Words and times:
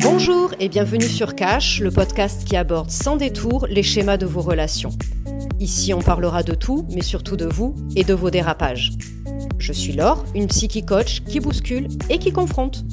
Bonjour 0.00 0.52
et 0.58 0.68
bienvenue 0.68 1.06
sur 1.06 1.36
Cash, 1.36 1.78
le 1.80 1.92
podcast 1.92 2.44
qui 2.44 2.56
aborde 2.56 2.90
sans 2.90 3.16
détour 3.16 3.68
les 3.68 3.84
schémas 3.84 4.16
de 4.16 4.26
vos 4.26 4.40
relations. 4.40 4.90
Ici, 5.60 5.94
on 5.94 6.00
parlera 6.00 6.42
de 6.42 6.54
tout, 6.54 6.88
mais 6.92 7.02
surtout 7.02 7.36
de 7.36 7.46
vous 7.46 7.76
et 7.94 8.02
de 8.02 8.14
vos 8.14 8.30
dérapages. 8.30 8.90
Je 9.58 9.72
suis 9.72 9.92
Laure, 9.92 10.24
une 10.34 10.48
psychi 10.48 10.84
coach 10.84 11.22
qui 11.22 11.38
bouscule 11.38 11.86
et 12.10 12.18
qui 12.18 12.32
confronte. 12.32 12.84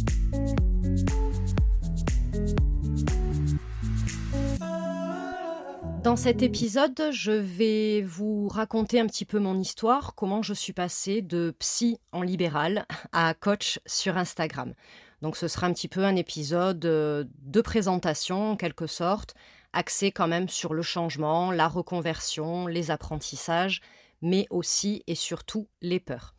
Dans 6.09 6.15
cet 6.15 6.41
épisode, 6.41 7.11
je 7.11 7.31
vais 7.31 8.01
vous 8.01 8.47
raconter 8.47 8.99
un 8.99 9.05
petit 9.05 9.25
peu 9.25 9.37
mon 9.37 9.59
histoire, 9.59 10.15
comment 10.15 10.41
je 10.41 10.55
suis 10.55 10.73
passée 10.73 11.21
de 11.21 11.53
psy 11.59 11.99
en 12.11 12.23
libéral 12.23 12.87
à 13.11 13.35
coach 13.35 13.79
sur 13.85 14.17
Instagram. 14.17 14.73
Donc 15.21 15.37
ce 15.37 15.47
sera 15.47 15.67
un 15.67 15.71
petit 15.71 15.87
peu 15.87 16.03
un 16.03 16.15
épisode 16.15 16.83
euh, 16.85 17.25
de 17.43 17.61
présentation 17.61 18.53
en 18.53 18.55
quelque 18.55 18.87
sorte, 18.87 19.35
axé 19.71 20.11
quand 20.11 20.27
même 20.27 20.49
sur 20.49 20.73
le 20.73 20.81
changement, 20.81 21.51
la 21.51 21.67
reconversion, 21.67 22.65
les 22.65 22.89
apprentissages, 22.89 23.79
mais 24.23 24.47
aussi 24.49 25.03
et 25.05 25.13
surtout 25.13 25.67
les 25.83 25.99
peurs. 25.99 26.33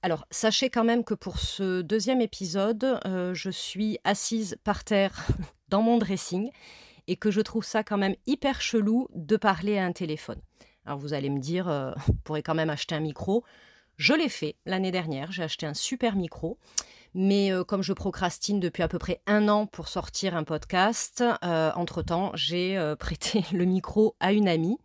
Alors, 0.00 0.24
sachez 0.30 0.70
quand 0.70 0.84
même 0.84 1.04
que 1.04 1.12
pour 1.12 1.38
ce 1.38 1.82
deuxième 1.82 2.22
épisode, 2.22 2.98
euh, 3.04 3.34
je 3.34 3.50
suis 3.50 3.98
assise 4.04 4.56
par 4.64 4.84
terre 4.84 5.26
dans 5.68 5.82
mon 5.82 5.98
dressing 5.98 6.50
et 7.08 7.16
que 7.16 7.30
je 7.30 7.40
trouve 7.40 7.64
ça 7.64 7.82
quand 7.82 7.98
même 7.98 8.14
hyper 8.26 8.60
chelou 8.60 9.08
de 9.14 9.36
parler 9.36 9.78
à 9.78 9.84
un 9.84 9.92
téléphone. 9.92 10.40
Alors 10.86 10.98
vous 10.98 11.14
allez 11.14 11.30
me 11.30 11.38
dire, 11.38 11.68
euh, 11.68 11.92
on 12.08 12.14
pourrait 12.24 12.42
quand 12.42 12.54
même 12.54 12.70
acheter 12.70 12.94
un 12.94 13.00
micro. 13.00 13.44
Je 13.96 14.14
l'ai 14.14 14.28
fait 14.28 14.56
l'année 14.66 14.90
dernière, 14.90 15.32
j'ai 15.32 15.42
acheté 15.42 15.66
un 15.66 15.74
super 15.74 16.16
micro. 16.16 16.58
Mais 17.14 17.52
euh, 17.52 17.62
comme 17.62 17.82
je 17.82 17.92
procrastine 17.92 18.58
depuis 18.58 18.82
à 18.82 18.88
peu 18.88 18.98
près 18.98 19.20
un 19.26 19.48
an 19.48 19.66
pour 19.66 19.88
sortir 19.88 20.34
un 20.34 20.44
podcast, 20.44 21.22
euh, 21.44 21.70
entre-temps, 21.74 22.32
j'ai 22.34 22.94
prêté 22.98 23.44
le 23.52 23.64
micro 23.64 24.16
à 24.18 24.32
une 24.32 24.48
amie. 24.48 24.78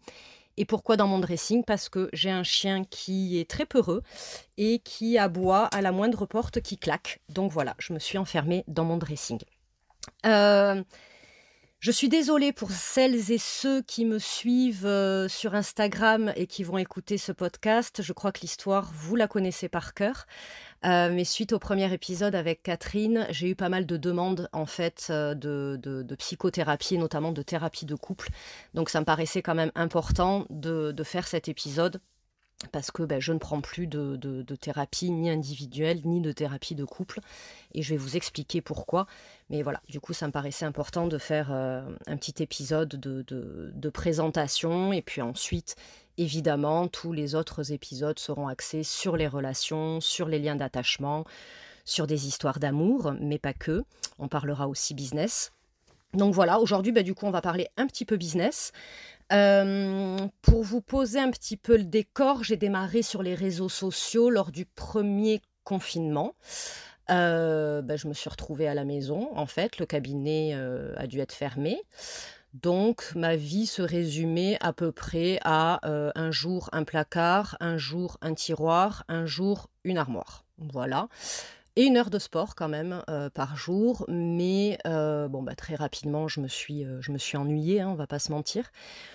Et 0.57 0.65
pourquoi 0.65 0.97
dans 0.97 1.07
mon 1.07 1.19
dressing? 1.19 1.63
Parce 1.63 1.87
que 1.87 2.09
j'ai 2.13 2.31
un 2.31 2.43
chien 2.43 2.83
qui 2.83 3.39
est 3.39 3.49
très 3.49 3.65
peureux 3.65 4.01
et 4.57 4.79
qui 4.79 5.17
aboie 5.17 5.65
à 5.65 5.81
la 5.81 5.91
moindre 5.91 6.25
porte 6.25 6.61
qui 6.61 6.77
claque. 6.77 7.21
Donc 7.29 7.51
voilà, 7.51 7.75
je 7.77 7.93
me 7.93 7.99
suis 7.99 8.17
enfermée 8.17 8.63
dans 8.67 8.83
mon 8.83 8.97
dressing. 8.97 9.39
Euh, 10.25 10.83
je 11.79 11.91
suis 11.91 12.09
désolée 12.09 12.53
pour 12.53 12.71
celles 12.71 13.31
et 13.31 13.37
ceux 13.37 13.83
qui 13.83 14.03
me 14.05 14.17
suivent 14.17 14.87
euh, 14.87 15.27
sur 15.27 15.53
Instagram 15.53 16.33
et 16.35 16.47
qui 16.47 16.63
vont 16.63 16.79
écouter 16.79 17.19
ce 17.19 17.31
podcast. 17.31 18.01
Je 18.01 18.13
crois 18.13 18.31
que 18.31 18.41
l'histoire, 18.41 18.91
vous 18.95 19.15
la 19.15 19.27
connaissez 19.27 19.69
par 19.69 19.93
cœur. 19.93 20.25
Euh, 20.85 21.11
mais 21.13 21.23
suite 21.23 21.53
au 21.53 21.59
premier 21.59 21.91
épisode 21.93 22.33
avec 22.33 22.63
Catherine, 22.63 23.27
j'ai 23.29 23.49
eu 23.49 23.55
pas 23.55 23.69
mal 23.69 23.85
de 23.85 23.95
demandes 23.95 24.49
en 24.53 24.65
fait 24.65 25.07
euh, 25.11 25.35
de, 25.35 26.15
psychothérapie 26.15 26.97
notamment 26.97 27.31
de 27.31 27.43
thérapie 27.43 27.85
de 27.85 27.95
couple. 27.95 28.29
Donc 28.73 28.89
ça 28.89 28.99
me 28.99 29.05
paraissait 29.05 29.43
quand 29.43 29.55
même 29.55 29.71
important 29.75 30.47
de 30.49 31.03
faire 31.03 31.27
cet 31.27 31.47
épisode 31.47 32.01
parce 32.71 32.89
que 32.89 33.03
ben, 33.03 33.19
je 33.19 33.33
ne 33.33 33.37
prends 33.37 33.61
plus 33.61 33.87
de, 33.87 34.43
thérapie 34.59 35.11
ni 35.11 35.29
individuelle 35.29 36.01
ni 36.05 36.21
de 36.21 36.31
thérapie 36.31 36.75
de 36.75 36.85
couple 36.85 37.19
et 37.73 37.83
je 37.83 37.89
vais 37.91 37.97
vous 37.97 38.17
expliquer 38.17 38.61
pourquoi. 38.61 39.05
Mais 39.49 39.61
voilà, 39.61 39.81
du 39.87 39.99
coup, 39.99 40.13
ça 40.13 40.27
me 40.27 40.31
paraissait 40.31 40.65
important 40.65 41.07
de 41.07 41.17
faire 41.17 41.51
euh, 41.51 41.81
un 42.07 42.17
petit 42.17 42.41
épisode 42.41 42.89
de, 42.89 43.23
de, 43.23 43.89
présentation 43.89 44.91
et 44.91 45.01
puis 45.01 45.21
ensuite, 45.21 45.75
évidemment, 46.17 46.87
tous 46.87 47.13
les 47.13 47.35
autres 47.35 47.71
épisodes 47.71 48.19
seront 48.19 48.47
axés 48.47 48.83
sur 48.83 49.17
les 49.17 49.27
relations, 49.27 50.01
sur 50.01 50.27
les 50.27 50.39
liens 50.39 50.55
d'attachement, 50.55 51.25
sur 51.85 52.07
des 52.07 52.27
histoires 52.27 52.59
d'amour, 52.59 53.13
mais 53.19 53.39
pas 53.39 53.53
que. 53.53 53.83
On 54.19 54.27
parlera 54.27 54.67
aussi 54.67 54.93
business. 54.93 55.51
Donc 56.17 56.33
voilà, 56.33 56.59
aujourd'hui, 56.59 56.91
ben, 56.91 57.03
du 57.03 57.13
coup, 57.13 57.27
on 57.27 57.31
va 57.31 57.41
parler 57.41 57.67
un 57.77 57.85
petit 57.85 58.03
peu 58.03 58.17
business. 58.17 58.71
Euh, 59.31 60.17
pour 60.41 60.63
vous 60.63 60.81
poser 60.81 61.19
un 61.19 61.29
petit 61.29 61.57
peu 61.57 61.77
le 61.77 61.83
décor, 61.83 62.43
j'ai 62.43 62.57
démarré 62.57 63.03
sur 63.03 63.21
les 63.21 63.35
réseaux 63.35 63.69
sociaux 63.69 64.31
lors 64.31 64.51
du 64.51 64.65
premier 64.65 65.41
confinement. 65.63 66.33
Euh, 67.11 67.83
ben, 67.83 67.97
je 67.97 68.07
me 68.07 68.13
suis 68.13 68.29
retrouvée 68.29 68.67
à 68.67 68.73
la 68.73 68.83
maison, 68.83 69.29
en 69.35 69.45
fait, 69.45 69.77
le 69.77 69.85
cabinet 69.85 70.51
euh, 70.55 70.93
a 70.97 71.05
dû 71.05 71.19
être 71.19 71.33
fermé. 71.33 71.81
Donc 72.53 73.11
ma 73.13 73.35
vie 73.35 73.67
se 73.67 73.83
résumait 73.83 74.57
à 74.61 74.73
peu 74.73 74.91
près 74.91 75.37
à 75.43 75.79
un 75.83 76.31
jour 76.31 76.69
un 76.71 76.85
placard, 76.85 77.55
un 77.59 77.77
jour 77.77 78.17
un 78.21 78.33
tiroir, 78.33 79.03
un 79.09 79.27
jour 79.27 79.69
une 79.83 79.99
armoire. 79.99 80.43
Voilà 80.57 81.07
et 81.77 81.83
une 81.83 81.95
heure 81.95 82.09
de 82.09 82.17
sport 82.17 82.55
quand 82.55 82.67
même 82.67 83.03
euh, 83.07 83.29
par 83.29 83.55
jour. 83.55 84.03
Mais 84.09 84.79
euh, 84.87 85.27
bon, 85.27 85.43
bah, 85.43 85.53
très 85.53 85.75
rapidement, 85.75 86.27
je 86.27 86.41
me 86.41 86.47
suis, 86.47 86.83
euh, 86.83 86.99
je 87.01 87.11
me 87.11 87.19
suis 87.19 87.37
ennuyée, 87.37 87.81
hein, 87.81 87.89
on 87.89 87.93
va 87.95 88.07
pas 88.07 88.17
se 88.17 88.31
mentir. 88.31 88.71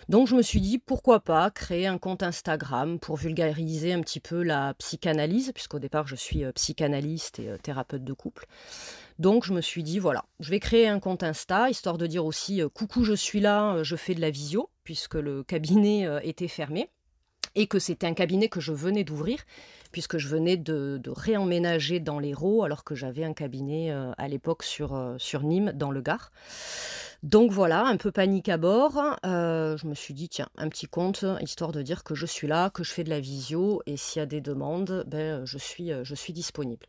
Donc 0.09 0.29
je 0.29 0.37
me 0.37 0.43
suis 0.43 0.61
dit, 0.61 0.79
pourquoi 0.79 1.21
pas 1.21 1.51
créer 1.51 1.89
un 1.89 1.99
compte 1.99 2.23
Instagram 2.23 3.01
pour 3.01 3.17
vulgariser 3.17 3.93
un 3.93 4.01
petit 4.01 4.21
peu 4.21 4.45
la 4.45 4.75
psychanalyse, 4.75 5.51
puisqu'au 5.53 5.81
départ, 5.81 6.07
je 6.07 6.15
suis 6.15 6.45
psychanalyste 6.55 7.41
et 7.41 7.51
thérapeute 7.61 8.05
de 8.05 8.13
couple. 8.13 8.47
Donc 9.19 9.45
je 9.45 9.53
me 9.53 9.61
suis 9.61 9.83
dit, 9.83 9.99
voilà, 9.99 10.25
je 10.39 10.51
vais 10.51 10.61
créer 10.61 10.87
un 10.87 11.01
compte 11.01 11.25
Insta, 11.25 11.69
histoire 11.69 11.99
de 11.99 12.07
dire 12.07 12.25
aussi, 12.25 12.63
coucou, 12.75 13.03
je 13.03 13.13
suis 13.13 13.41
là, 13.41 13.83
je 13.83 13.97
fais 13.97 14.15
de 14.15 14.21
la 14.21 14.31
visio, 14.31 14.71
puisque 14.85 15.15
le 15.15 15.43
cabinet 15.43 16.09
était 16.23 16.49
fermé 16.49 16.89
et 17.55 17.67
que 17.67 17.79
c'était 17.79 18.07
un 18.07 18.15
cabinet 18.15 18.49
que 18.49 18.61
je 18.61 18.73
venais 18.73 19.05
d'ouvrir, 19.05 19.41
puisque 19.93 20.19
je 20.19 20.27
venais 20.29 20.57
de, 20.57 21.01
réemménager 21.07 22.01
dans 22.01 22.19
l'Hérault, 22.19 22.65
alors 22.65 22.83
que 22.83 22.95
j'avais 22.95 23.25
un 23.25 23.35
cabinet 23.35 23.93
euh, 23.93 24.13
à 24.19 24.27
l'époque 24.27 24.63
sur, 24.63 24.95
euh, 24.95 25.17
sur 25.19 25.43
Nîmes, 25.43 25.73
dans 25.75 25.91
le 25.91 26.01
Gard. 26.01 26.33
Donc 27.23 27.53
voilà, 27.53 27.85
un 27.85 27.97
peu 27.97 28.11
panique 28.11 28.49
à 28.49 28.57
bord. 28.57 29.01
Euh, 29.25 29.77
je 29.77 29.87
me 29.87 29.95
suis 29.95 30.15
dit, 30.15 30.29
tiens, 30.29 30.49
un 30.57 30.69
petit 30.69 30.89
compte, 30.89 31.25
histoire 31.41 31.71
de 31.71 31.83
dire 31.83 32.03
que 32.03 32.17
je 32.17 32.27
suis 32.27 32.49
là, 32.49 32.71
que 32.71 32.83
je 32.83 32.91
fais 32.91 33.05
de 33.05 33.11
la 33.11 33.21
visio, 33.21 33.81
et 33.87 33.97
s'il 33.97 34.19
y 34.21 34.23
a 34.23 34.27
des 34.27 34.41
demandes, 34.41 35.05
ben, 35.07 35.45
je, 35.45 35.59
suis, 35.59 35.93
je 36.03 36.15
suis 36.15 36.33
disponible. 36.33 36.87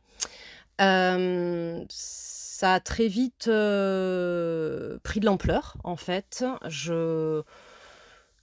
ça 0.80 2.74
a 2.74 2.80
très 2.80 3.08
vite 3.08 3.46
pris 3.46 5.20
de 5.20 5.26
l'ampleur, 5.26 5.78
en 5.84 5.98
fait. 5.98 6.44
Je 6.68 7.44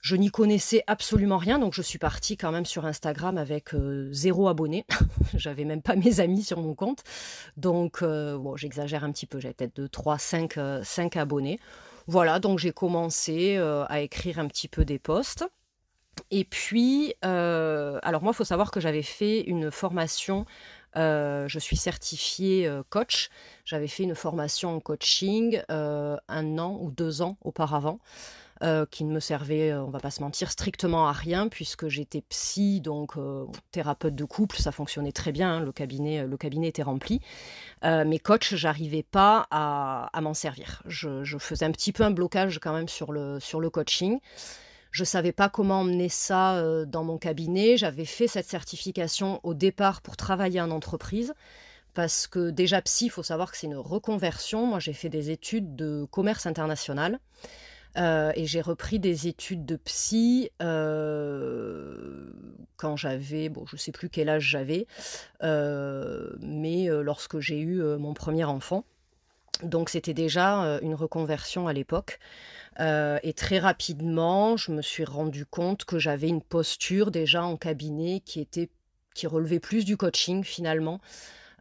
je 0.00 0.16
n'y 0.16 0.30
connaissais 0.30 0.82
absolument 0.86 1.36
rien, 1.36 1.58
donc 1.58 1.74
je 1.74 1.82
suis 1.82 1.98
partie 1.98 2.36
quand 2.36 2.52
même 2.52 2.64
sur 2.64 2.86
Instagram 2.86 3.36
avec 3.36 3.74
euh, 3.74 4.08
zéro 4.12 4.48
abonné. 4.48 4.86
J'avais 5.34 5.64
même 5.64 5.82
pas 5.82 5.94
mes 5.94 6.20
amis 6.20 6.42
sur 6.42 6.58
mon 6.60 6.74
compte. 6.74 7.02
Donc, 7.56 8.02
euh, 8.02 8.38
j'exagère 8.56 9.04
un 9.04 9.12
petit 9.12 9.26
peu, 9.26 9.40
j'avais 9.40 9.54
peut-être 9.54 9.76
2, 9.76 9.88
3, 9.88 10.18
5, 10.18 10.58
5 10.82 11.16
abonnés. 11.16 11.60
Voilà, 12.06 12.38
donc 12.38 12.58
j'ai 12.58 12.72
commencé 12.72 13.56
euh, 13.58 13.84
à 13.88 14.00
écrire 14.00 14.38
un 14.38 14.48
petit 14.48 14.68
peu 14.68 14.84
des 14.84 14.98
posts. 14.98 15.44
Et 16.30 16.44
puis, 16.44 17.14
alors 17.22 18.22
moi, 18.22 18.32
il 18.32 18.36
faut 18.36 18.44
savoir 18.44 18.70
que 18.70 18.80
j'avais 18.80 19.02
fait 19.02 19.40
une 19.42 19.70
formation, 19.70 20.44
je 20.96 21.58
suis 21.58 21.76
certifiée 21.76 22.70
coach. 22.90 23.30
J'avais 23.64 23.86
fait 23.86 24.02
une 24.02 24.14
formation 24.14 24.74
en 24.74 24.80
coaching 24.80 25.62
un 25.68 26.58
an 26.58 26.78
ou 26.80 26.90
deux 26.90 27.22
ans 27.22 27.38
auparavant. 27.42 28.00
Euh, 28.62 28.84
qui 28.84 29.04
ne 29.04 29.12
me 29.12 29.20
servait, 29.20 29.70
euh, 29.70 29.82
on 29.82 29.88
va 29.88 30.00
pas 30.00 30.10
se 30.10 30.20
mentir, 30.20 30.50
strictement 30.50 31.08
à 31.08 31.12
rien, 31.12 31.48
puisque 31.48 31.88
j'étais 31.88 32.20
psy, 32.28 32.82
donc 32.82 33.16
euh, 33.16 33.46
thérapeute 33.72 34.14
de 34.14 34.24
couple, 34.24 34.58
ça 34.58 34.70
fonctionnait 34.70 35.12
très 35.12 35.32
bien, 35.32 35.54
hein, 35.54 35.60
le, 35.60 35.72
cabinet, 35.72 36.26
le 36.26 36.36
cabinet 36.36 36.68
était 36.68 36.82
rempli. 36.82 37.22
mais 37.82 38.18
coach, 38.18 38.54
j'arrivais 38.54 39.02
pas 39.02 39.46
à, 39.50 40.10
m'en 40.20 40.34
servir. 40.34 40.82
Je, 40.84 41.38
faisais 41.38 41.64
un 41.64 41.72
petit 41.72 41.92
peu 41.92 42.04
un 42.04 42.10
blocage 42.10 42.58
quand 42.60 42.74
même 42.74 42.88
sur 42.88 43.12
le, 43.12 43.40
sur 43.40 43.60
le 43.60 43.70
coaching. 43.70 44.18
Je 44.90 45.04
savais 45.04 45.32
pas 45.32 45.48
comment 45.48 45.80
emmener 45.80 46.10
ça 46.10 46.62
dans 46.84 47.04
mon 47.04 47.16
cabinet. 47.16 47.78
J'avais 47.78 48.04
fait 48.04 48.26
cette 48.26 48.46
certification 48.46 49.40
au 49.42 49.54
départ 49.54 50.02
pour 50.02 50.18
travailler 50.18 50.60
en 50.60 50.70
entreprise 50.70 51.32
parce 51.94 52.26
que 52.26 52.50
déjà 52.50 52.82
psy, 52.82 53.06
il 53.06 53.10
faut 53.10 53.22
savoir 53.22 53.50
que 53.52 53.56
c'est 53.56 53.68
une 53.68 53.76
reconversion. 53.76 54.66
Moi, 54.66 54.80
j'ai 54.80 54.92
fait 54.92 55.08
des 55.08 55.30
études 55.30 55.76
de 55.76 56.06
commerce 56.10 56.46
international. 56.46 57.20
Euh, 57.96 58.32
et 58.34 58.46
j'ai 58.46 58.60
repris 58.60 58.98
des 58.98 59.26
études 59.26 59.66
de 59.66 59.76
psy 59.76 60.50
euh, 60.62 62.30
quand 62.76 62.96
j'avais, 62.96 63.48
bon, 63.48 63.66
je 63.66 63.76
ne 63.76 63.80
sais 63.80 63.92
plus 63.92 64.08
quel 64.08 64.28
âge 64.28 64.44
j'avais, 64.44 64.86
euh, 65.42 66.30
mais 66.40 66.86
lorsque 67.02 67.40
j'ai 67.40 67.60
eu 67.60 67.82
mon 67.98 68.14
premier 68.14 68.44
enfant. 68.44 68.84
Donc 69.62 69.90
c'était 69.90 70.14
déjà 70.14 70.78
une 70.82 70.94
reconversion 70.94 71.68
à 71.68 71.72
l'époque. 71.72 72.18
et 72.78 73.32
très 73.36 73.58
rapidement, 73.58 74.56
je 74.56 74.72
me 74.72 74.80
suis 74.82 75.04
rendu 75.04 75.44
compte 75.44 75.84
que 75.84 75.98
j'avais 75.98 76.28
une 76.28 76.42
posture 76.42 77.10
déjà 77.10 77.44
en 77.44 77.56
cabinet 77.56 78.20
qui 78.24 78.40
était 78.40 78.70
qui 79.14 79.26
relevait 79.26 79.60
plus 79.60 79.84
du 79.84 79.96
coaching 79.96 80.44
finalement. 80.44 81.00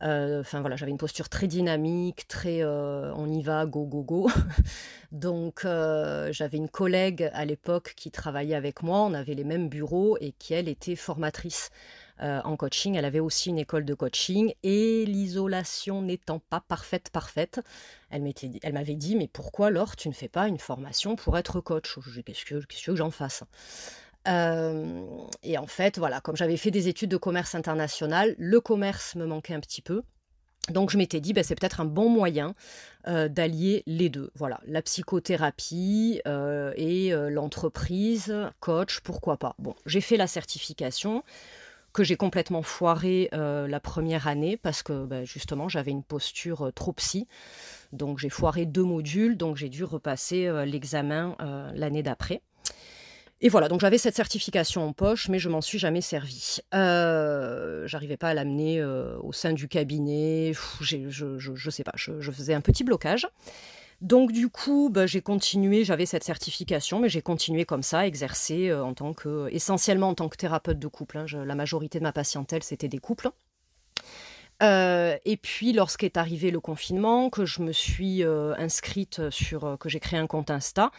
Euh, 0.01 0.41
enfin 0.41 0.61
voilà, 0.61 0.75
j'avais 0.75 0.91
une 0.91 0.97
posture 0.97 1.29
très 1.29 1.47
dynamique, 1.47 2.27
très 2.27 2.63
euh, 2.63 3.13
on 3.15 3.29
y 3.29 3.41
va, 3.41 3.65
go, 3.65 3.85
go, 3.85 4.01
go. 4.01 4.29
Donc 5.11 5.65
euh, 5.65 6.31
j'avais 6.31 6.57
une 6.57 6.69
collègue 6.69 7.29
à 7.33 7.45
l'époque 7.45 7.93
qui 7.95 8.11
travaillait 8.11 8.55
avec 8.55 8.81
moi, 8.81 9.01
on 9.01 9.13
avait 9.13 9.33
les 9.33 9.43
mêmes 9.43 9.69
bureaux 9.69 10.17
et 10.21 10.31
qui, 10.31 10.53
elle, 10.53 10.69
était 10.69 10.95
formatrice 10.95 11.69
en 12.21 12.57
coaching. 12.57 12.95
Elle 12.95 13.05
avait 13.05 13.21
aussi 13.21 13.47
une 13.47 13.59
école 13.59 13.85
de 13.85 13.93
coaching 13.93 14.53
et 14.61 15.05
l'isolation 15.05 16.01
n'étant 16.01 16.39
pas 16.39 16.59
parfaite, 16.59 17.09
parfaite, 17.11 17.61
elle 18.09 18.73
m'avait 18.73 18.95
dit 18.95 19.15
Mais 19.15 19.29
pourquoi, 19.29 19.69
Laure, 19.69 19.95
tu 19.95 20.09
ne 20.09 20.13
fais 20.13 20.27
pas 20.27 20.49
une 20.49 20.59
formation 20.59 21.15
pour 21.15 21.37
être 21.37 21.61
coach? 21.61 21.97
Qu'est-ce 22.25 22.43
que, 22.43 22.55
que 22.65 22.95
j'en 22.95 23.09
fasse? 23.09 23.45
Et 24.25 25.57
en 25.57 25.68
fait, 25.68 25.98
voilà, 25.98 26.21
comme 26.21 26.36
j'avais 26.36 26.57
fait 26.57 26.71
des 26.71 26.88
études 26.88 27.12
de 27.12 27.18
commerce 27.18 27.56
international, 27.56 28.36
le 28.38 28.60
commerce 28.62 29.16
me 29.16 29.25
manquait 29.25 29.54
un 29.54 29.60
petit 29.60 29.81
peu. 29.81 30.04
Donc 30.69 30.92
je 30.92 30.98
m'étais 30.98 31.19
dit, 31.19 31.33
bah, 31.33 31.42
c'est 31.42 31.56
peut-être 31.56 31.80
un 31.80 31.86
bon 31.86 32.10
moyen 32.10 32.54
d'allier 33.07 33.81
les 33.88 34.10
deux. 34.10 34.30
Voilà, 34.36 34.60
la 34.68 34.83
psychothérapie 34.83 36.21
et 36.25 37.12
l'entreprise, 37.30 38.36
coach, 38.60 39.00
pourquoi 39.00 39.38
pas. 39.38 39.56
Bon, 39.57 39.74
j'ai 39.86 40.01
fait 40.01 40.18
la 40.18 40.27
certification 40.27 41.24
que 41.92 42.04
j'ai 42.04 42.18
complètement 42.18 42.62
foiré 42.62 43.30
la 43.31 43.80
première 43.80 44.27
année 44.27 44.57
parce 44.57 44.83
que 44.83 45.06
bah, 45.06 45.24
justement 45.24 45.69
j'avais 45.69 45.89
une 45.89 46.04
posture 46.04 46.71
trop 46.75 46.94
psy. 46.94 47.27
Donc 47.92 48.19
j'ai 48.19 48.30
foiré 48.30 48.68
deux 48.68 48.83
modules, 48.83 49.38
donc 49.38 49.57
j'ai 49.57 49.69
dû 49.69 49.83
repasser 49.83 50.51
l'examen 50.68 51.36
l'année 51.74 52.04
d'après. 52.04 52.44
Et 53.41 53.47
voilà, 53.47 53.69
donc 53.69 53.80
j'avais 53.80 53.97
cette 53.97 54.15
certification 54.15 54.86
en 54.86 54.91
poche, 54.91 55.30
mais 55.30 55.39
je 55.39 55.47
m'en 55.47 55.62
suis 55.62 55.80
jamais 55.80 56.01
servi. 56.01 56.57
Euh, 56.74 57.88
J'arrivais 57.88 58.18
pas 58.18 58.30
à 58.30 58.33
l'amener 58.33 58.81
euh, 58.81 59.18
au 59.21 59.31
sein 59.31 59.53
du 59.53 59.69
cabinet. 59.69 60.51
je, 60.81 61.09
je, 61.09 61.69
sais 61.69 61.83
pas, 61.83 61.94
je, 61.95 62.31
faisais 62.31 62.53
un 62.53 62.62
petit 62.62 62.83
blocage. 62.83 63.27
Donc 64.01 64.31
du 64.31 64.50
coup, 64.50 64.89
bah, 64.91 65.06
j'ai 65.06 65.21
continué, 65.21 65.83
j'avais 65.83 66.06
cette 66.06 66.24
certification, 66.24 67.00
mais 67.00 67.09
j'ai 67.09 67.21
continué 67.21 67.65
comme 67.65 67.83
ça, 67.83 68.07
exercer 68.07 68.69
euh, 68.69 68.83
en 68.83 68.94
tant 68.94 69.13
que, 69.13 69.50
essentiellement 69.51 70.09
en 70.09 70.15
tant 70.15 70.30
que 70.30 70.38
thérapeute 70.38 70.80
de 70.80 70.88
couple. 70.88 71.18
Hein. 71.18 71.25
la 71.45 71.56
majorité 71.56 72.00
de 72.00 72.03
ma 72.03 72.13
patientèle, 72.13 72.63
c'était 72.63 72.88
des 72.88 73.00
couples. 73.00 73.30
Euh, 74.61 75.17
et 75.25 75.38
puis, 75.38 75.73
lorsqu'est 75.73 76.17
arrivé 76.17 76.51
le 76.51 76.59
confinement, 76.59 77.29
que 77.29 77.45
je 77.45 77.61
me 77.61 77.71
suis 77.71 78.23
euh, 78.23 78.53
inscrite 78.57 79.29
sur, 79.29 79.65
euh, 79.65 79.77
que 79.77 79.88
j'ai 79.88 80.00
créé 80.00 80.19
un 80.19 80.27
compte 80.27 80.51
Insta, 80.51 80.91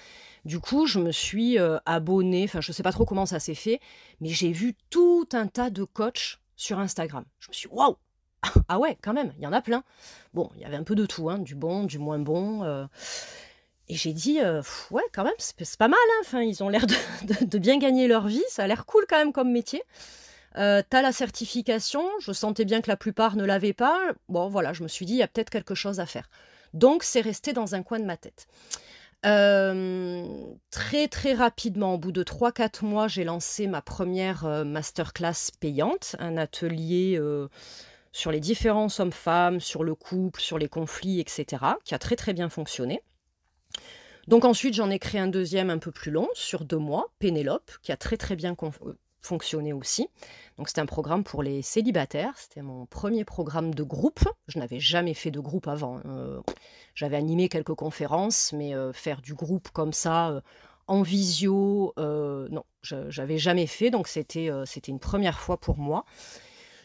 du 0.45 0.59
coup, 0.61 0.87
je 0.87 0.99
me 0.99 1.12
suis 1.12 1.59
abonnée. 1.85 2.45
Enfin, 2.45 2.61
je 2.61 2.71
ne 2.71 2.75
sais 2.75 2.83
pas 2.83 2.93
trop 2.93 3.05
comment 3.05 3.27
ça 3.27 3.41
s'est 3.41 3.55
fait, 3.55 3.81
mais 4.21 4.31
j'ai 4.31 4.53
vu 4.53 4.75
tout 4.89 5.29
un 5.33 5.47
tas 5.47 5.71
de 5.71 5.85
coachs 5.85 6.41
sur 6.57 6.79
Instagram. 6.79 7.25
Je 7.41 7.49
me 7.49 7.53
suis, 7.53 7.69
waouh, 7.69 7.97
ah 8.69 8.79
ouais, 8.79 8.97
quand 9.03 9.12
même, 9.12 9.33
il 9.37 9.43
y 9.43 9.47
en 9.47 9.53
a 9.53 9.61
plein. 9.61 9.85
Bon, 10.33 10.51
il 10.55 10.62
y 10.62 10.65
avait 10.65 10.77
un 10.77 10.83
peu 10.83 10.95
de 10.95 11.05
tout, 11.05 11.29
hein, 11.29 11.39
du 11.39 11.55
bon, 11.55 11.85
du 11.85 11.99
moins 11.99 12.19
bon. 12.19 12.89
Et 13.89 13.97
j'ai 13.97 14.15
dit, 14.15 14.39
ouais, 14.91 15.03
quand 15.12 15.25
même, 15.25 15.35
c'est 15.39 15.77
pas 15.77 15.89
mal. 15.89 15.99
Hein. 16.01 16.21
Enfin, 16.23 16.41
ils 16.43 16.62
ont 16.62 16.71
l'air 16.71 16.87
de, 17.43 17.59
bien 17.59 17.79
gagner 17.79 18.09
leur 18.09 18.27
vie. 18.27 18.45
Ça 18.49 18.65
a 18.65 18.67
l'air 18.67 18.87
cool 18.87 19.05
quand 19.07 19.19
même 19.19 19.33
comme 19.33 19.53
métier. 19.53 19.83
Euh, 20.56 20.82
t'as 20.88 21.02
la 21.02 21.12
certification, 21.12 22.05
je 22.20 22.32
sentais 22.32 22.64
bien 22.64 22.81
que 22.81 22.91
la 22.91 22.97
plupart 22.97 23.37
ne 23.37 23.44
l'avaient 23.44 23.73
pas. 23.73 23.99
Bon, 24.29 24.49
voilà, 24.49 24.73
je 24.73 24.82
me 24.82 24.88
suis 24.88 25.06
dit, 25.06 25.14
il 25.14 25.19
y 25.19 25.23
a 25.23 25.29
peut-être 25.29 25.50
quelque 25.50 25.75
chose 25.75 26.00
à 26.00 26.06
faire. 26.06 26.29
Donc, 26.75 27.02
c'est 27.02 27.20
resté 27.20 27.52
dans 27.52 27.75
un 27.75 27.82
coin 27.82 28.00
de 28.00 28.05
ma 28.05 28.17
tête. 28.17 28.47
Euh, 29.26 30.25
très 30.70 31.06
très 31.06 31.35
rapidement, 31.35 31.94
au 31.94 31.99
bout 31.99 32.12
de 32.12 32.23
3-4 32.23 32.85
mois, 32.85 33.06
j'ai 33.06 33.25
lancé 33.25 33.67
ma 33.67 33.82
première 33.82 34.47
euh, 34.47 34.64
masterclass 34.64 35.50
payante, 35.61 36.17
un 36.19 36.37
atelier 36.37 37.20
sur 38.12 38.32
les 38.32 38.41
différences 38.41 38.99
hommes-femmes, 38.99 39.61
sur 39.61 39.85
le 39.85 39.94
couple, 39.94 40.41
sur 40.41 40.58
les 40.58 40.69
conflits, 40.69 41.20
etc., 41.20 41.64
qui 41.85 41.94
a 41.94 41.99
très 41.99 42.17
très 42.17 42.32
bien 42.32 42.49
fonctionné. 42.49 43.02
Donc 44.26 44.44
ensuite, 44.44 44.75
j'en 44.75 44.91
ai 44.91 44.99
créé 44.99 45.20
un 45.20 45.26
deuxième 45.26 45.70
un 45.70 45.79
peu 45.79 45.91
plus 45.91 46.11
long, 46.11 46.29
sur 46.35 46.64
deux 46.64 46.79
mois, 46.79 47.11
Pénélope, 47.19 47.70
qui 47.82 47.93
a 47.93 47.97
très 47.97 48.17
très 48.17 48.37
bien 48.37 48.55
fonctionner 49.21 49.73
aussi. 49.73 50.09
Donc 50.61 50.69
c'était 50.69 50.83
un 50.83 50.87
programme 50.87 51.25
pour 51.25 51.43
les 51.43 51.63
célibataires, 51.63 52.35
c'était 52.37 52.61
mon 52.61 52.85
premier 52.85 53.25
programme 53.25 53.75
de 53.75 53.83
groupe. 53.83 54.21
Je 54.47 54.59
n'avais 54.59 54.79
jamais 54.79 55.15
fait 55.15 55.31
de 55.31 55.41
groupe 55.41 55.67
avant. 55.69 56.01
Euh, 56.05 56.41
j'avais 56.95 57.17
animé 57.17 57.49
quelques 57.49 57.75
conférences, 57.75 58.53
mais 58.53 58.75
euh, 58.75 58.93
faire 58.93 59.23
du 59.23 59.33
groupe 59.33 59.71
comme 59.71 59.95
ça, 59.95 60.29
euh, 60.29 60.41
en 60.87 61.01
visio, 61.01 61.95
non, 61.97 62.65
j'avais 62.83 63.39
jamais 63.39 63.67
fait. 63.67 63.91
Donc 63.91 64.07
c'était 64.07 64.51
une 64.89 64.99
première 64.99 65.39
fois 65.39 65.57
pour 65.57 65.79
moi. 65.79 66.05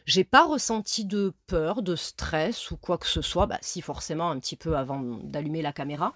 J'ai 0.05 0.23
pas 0.23 0.45
ressenti 0.45 1.03
de 1.03 1.33
peur, 1.47 1.81
de 1.81 1.95
stress 1.95 2.71
ou 2.71 2.77
quoi 2.77 2.97
que 2.97 3.07
ce 3.07 3.21
soit. 3.21 3.47
Bah, 3.47 3.57
si 3.61 3.81
forcément 3.81 4.29
un 4.29 4.39
petit 4.39 4.55
peu 4.55 4.77
avant 4.77 5.01
d'allumer 5.01 5.61
la 5.61 5.73
caméra. 5.73 6.13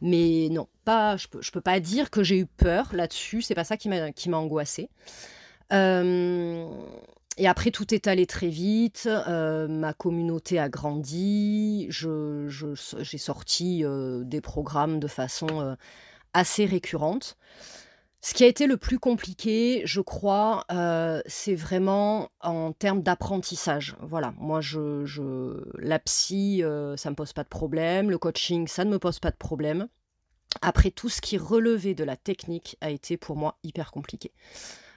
Mais 0.00 0.48
non, 0.50 0.68
pas, 0.84 1.16
je 1.16 1.28
peux, 1.28 1.42
je 1.42 1.50
peux 1.50 1.60
pas 1.60 1.80
dire 1.80 2.10
que 2.10 2.22
j'ai 2.22 2.38
eu 2.38 2.46
peur 2.46 2.94
là-dessus. 2.94 3.42
C'est 3.42 3.54
pas 3.54 3.64
ça 3.64 3.76
qui 3.76 3.88
m'a 3.88 4.38
angoissée. 4.38 4.88
Euh, 5.72 6.68
et 7.36 7.48
après, 7.48 7.70
tout 7.70 7.92
est 7.94 8.06
allé 8.06 8.26
très 8.26 8.48
vite. 8.48 9.08
Euh, 9.08 9.66
ma 9.68 9.92
communauté 9.92 10.58
a 10.58 10.68
grandi. 10.68 11.86
Je, 11.90 12.46
j'ai 13.00 13.18
sorti 13.18 13.84
euh, 13.84 14.22
des 14.24 14.40
programmes 14.40 15.00
de 15.00 15.08
façon 15.08 15.76
assez 16.32 16.66
récurrente. 16.66 17.36
Ce 18.20 18.32
qui 18.32 18.42
a 18.42 18.46
été 18.46 18.66
le 18.66 18.78
plus 18.78 18.98
compliqué, 18.98 19.82
je 19.84 20.00
crois, 20.00 20.64
c'est 21.26 21.54
vraiment 21.54 22.30
en 22.40 22.72
termes 22.72 23.02
d'apprentissage. 23.02 23.96
Voilà, 24.00 24.32
moi, 24.38 24.62
je, 24.62 25.04
je 25.04 25.62
la 25.78 25.98
psy, 25.98 26.62
ça 26.96 27.10
me 27.10 27.14
pose 27.14 27.34
pas 27.34 27.42
de 27.42 27.48
problème. 27.48 28.10
Le 28.10 28.16
coaching, 28.16 28.66
ça 28.66 28.86
ne 28.86 28.90
me 28.90 28.98
pose 28.98 29.18
pas 29.18 29.30
de 29.30 29.36
problème. 29.36 29.88
Après, 30.62 30.90
tout 30.90 31.08
ce 31.08 31.20
qui 31.20 31.36
relevait 31.36 31.94
de 31.94 32.04
la 32.04 32.16
technique 32.16 32.76
a 32.80 32.90
été 32.90 33.16
pour 33.18 33.36
moi 33.36 33.58
hyper 33.62 33.90
compliqué. 33.90 34.32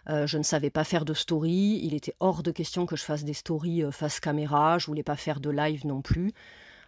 Euh, 0.10 0.28
je 0.28 0.38
ne 0.38 0.44
savais 0.44 0.70
pas 0.70 0.84
faire 0.84 1.06
de 1.06 1.14
story. 1.14 1.80
Il 1.84 1.94
était 1.94 2.16
hors 2.20 2.44
de 2.44 2.52
question 2.52 2.86
que 2.86 2.96
je 2.96 3.04
fasse 3.04 3.24
des 3.24 3.34
stories 3.34 3.84
euh, 3.84 3.92
face 3.92 4.20
caméra. 4.20 4.78
Je 4.78 4.88
voulais 4.88 5.04
pas 5.04 5.16
faire 5.16 5.40
de 5.40 5.50
live 5.50 5.86
non 5.86 6.02
plus. 6.02 6.32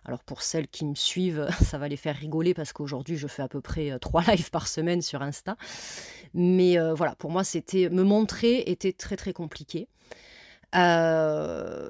Alors 0.06 0.24
pour 0.24 0.42
celles 0.42 0.68
qui 0.68 0.86
me 0.86 0.96
suivent, 0.96 1.48
ça 1.62 1.78
va 1.78 1.88
les 1.88 1.98
faire 1.98 2.16
rigoler 2.16 2.54
parce 2.54 2.72
qu'aujourd'hui 2.72 3.18
je 3.18 3.28
fais 3.28 3.42
à 3.42 3.50
peu 3.50 3.62
près 3.62 3.92
euh, 3.92 4.00
trois 4.00 4.22
lives 4.32 4.50
par 4.50 4.68
semaine 4.68 5.02
sur 5.02 5.22
Insta. 5.22 5.58
Mais 6.34 6.78
voilà, 6.94 7.16
pour 7.16 7.32
moi 7.32 7.44
c'était 7.44 7.90
me 7.90 8.04
montrer 8.04 8.60
était 8.68 8.94
très 8.94 9.16
très 9.16 9.34
compliqué. 9.34 9.88
Euh, 10.76 11.90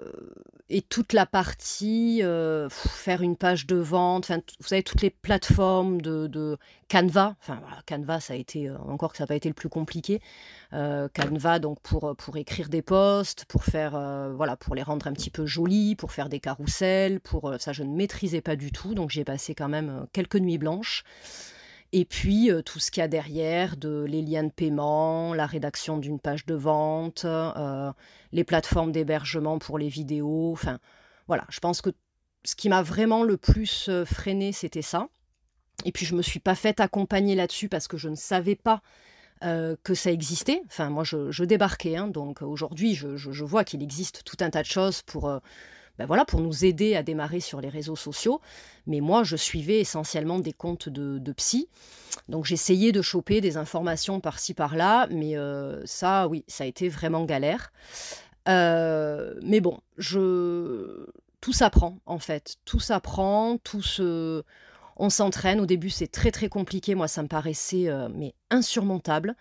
et 0.69 0.81
toute 0.81 1.13
la 1.13 1.25
partie, 1.25 2.21
euh, 2.23 2.69
faire 2.69 3.21
une 3.21 3.35
page 3.35 3.65
de 3.65 3.75
vente, 3.75 4.29
vous 4.29 4.67
savez, 4.67 4.83
toutes 4.83 5.01
les 5.01 5.09
plateformes 5.09 6.01
de, 6.01 6.57
Canva, 6.89 7.35
enfin 7.41 7.61
Canva, 7.87 8.19
ça 8.19 8.33
a 8.33 8.35
été, 8.35 8.69
euh, 8.69 8.77
encore 8.87 9.11
que 9.11 9.17
ça 9.17 9.23
n'a 9.23 9.27
pas 9.27 9.35
été 9.35 9.49
le 9.49 9.53
plus 9.53 9.69
compliqué, 9.69 10.21
Canva, 10.71 11.59
donc 11.59 11.79
pour, 11.81 12.15
pour 12.15 12.37
écrire 12.37 12.69
des 12.69 12.81
posts, 12.81 13.45
pour 13.45 13.63
faire, 13.63 13.91
voilà, 14.35 14.55
pour 14.55 14.75
les 14.75 14.83
rendre 14.83 15.07
un 15.07 15.13
petit 15.13 15.31
peu 15.31 15.45
jolis, 15.45 15.95
pour 15.95 16.11
faire 16.11 16.29
des 16.29 16.39
carousels, 16.39 17.19
pour, 17.19 17.53
ça 17.59 17.73
je 17.73 17.83
ne 17.83 17.95
maîtrisais 17.95 18.41
pas 18.41 18.55
du 18.55 18.71
tout, 18.71 18.93
donc 18.93 19.09
j'ai 19.09 19.23
passé 19.23 19.55
quand 19.55 19.69
même 19.69 20.05
quelques 20.13 20.37
nuits 20.37 20.57
blanches. 20.57 21.03
Et 21.91 22.05
puis 22.05 22.51
tout 22.65 22.79
ce 22.79 22.91
qu'il 22.91 23.01
y 23.01 23.03
a 23.03 23.07
derrière, 23.07 23.75
de 23.75 24.05
les 24.07 24.21
liens 24.21 24.43
de 24.43 24.51
paiement, 24.51 25.33
la 25.33 25.47
rédaction 25.47 25.97
d'une 25.97 26.19
page 26.19 26.45
de 26.45 26.53
vente, 26.53 27.25
les 28.31 28.43
plateformes 28.43 28.91
d'hébergement 28.91 29.57
pour 29.57 29.79
les 29.79 29.89
vidéos. 29.89 30.51
Enfin, 30.51 30.79
voilà, 31.27 31.45
je 31.49 31.59
pense 31.59 31.81
que 31.81 31.89
ce 32.45 32.55
qui 32.55 32.69
m'a 32.69 32.83
vraiment 32.83 33.23
le 33.23 33.37
plus 33.37 33.89
freiné, 34.05 34.51
c'était 34.51 34.83
ça. 34.83 35.09
Et 35.85 35.91
puis 35.91 36.05
je 36.05 36.15
me 36.15 36.21
suis 36.21 36.39
pas 36.39 36.55
faite 36.55 36.79
accompagner 36.79 37.35
là-dessus 37.35 37.69
parce 37.69 37.87
que 37.87 37.97
je 37.97 38.09
ne 38.09 38.15
savais 38.15 38.55
pas 38.55 38.81
que 39.41 39.93
ça 39.95 40.11
existait. 40.11 40.61
Enfin, 40.67 40.91
moi, 40.91 41.03
je, 41.03 41.43
débarquais, 41.43 41.95
hein, 41.95 42.07
donc 42.07 42.43
aujourd'hui, 42.43 42.93
je, 42.93 43.43
vois 43.43 43.63
qu'il 43.63 43.81
existe 43.81 44.23
tout 44.23 44.37
un 44.41 44.51
tas 44.51 44.61
de 44.61 44.67
choses 44.67 45.01
pour 45.01 45.41
ben 45.99 46.05
voilà, 46.05 46.23
pour 46.23 46.39
nous 46.39 46.63
aider 46.63 46.95
à 46.95 47.03
démarrer 47.03 47.41
sur 47.41 47.59
les 47.59 47.67
réseaux 47.67 47.97
sociaux. 47.97 48.39
Mais 48.87 49.01
moi, 49.01 49.23
je 49.23 49.35
suivais 49.35 49.81
essentiellement 49.81 50.39
des 50.39 50.53
comptes 50.53 50.87
de, 50.87 51.33
psy. 51.33 51.67
Donc 52.29 52.45
j'essayais 52.45 52.93
de 52.93 53.01
choper 53.01 53.41
des 53.41 53.57
informations 53.57 54.21
par-ci 54.21 54.53
par-là, 54.53 55.07
mais 55.11 55.37
euh, 55.37 55.85
ça, 55.85 56.29
oui, 56.29 56.45
ça 56.47 56.63
a 56.63 56.67
été 56.67 56.87
vraiment 56.87 57.25
galère. 57.25 57.73
Euh, 58.47 59.35
mais 59.43 59.59
bon, 59.59 59.81
je... 59.97 61.05
tout 61.41 61.51
s'apprend 61.51 61.99
en 62.05 62.17
fait. 62.17 62.55
Tout 62.63 62.79
s'apprend, 62.79 63.57
tout 63.57 63.81
se... 63.81 64.43
On 64.95 65.09
s'entraîne. 65.09 65.59
Au 65.59 65.65
début, 65.65 65.89
c'est 65.89 66.07
très 66.07 66.31
très 66.31 66.47
compliqué. 66.47 66.95
Moi, 66.95 67.09
ça 67.09 67.23
me 67.23 67.27
paraissait 67.27 67.89
euh, 67.89 68.07
mais 68.13 68.33
insurmontable. 68.51 69.35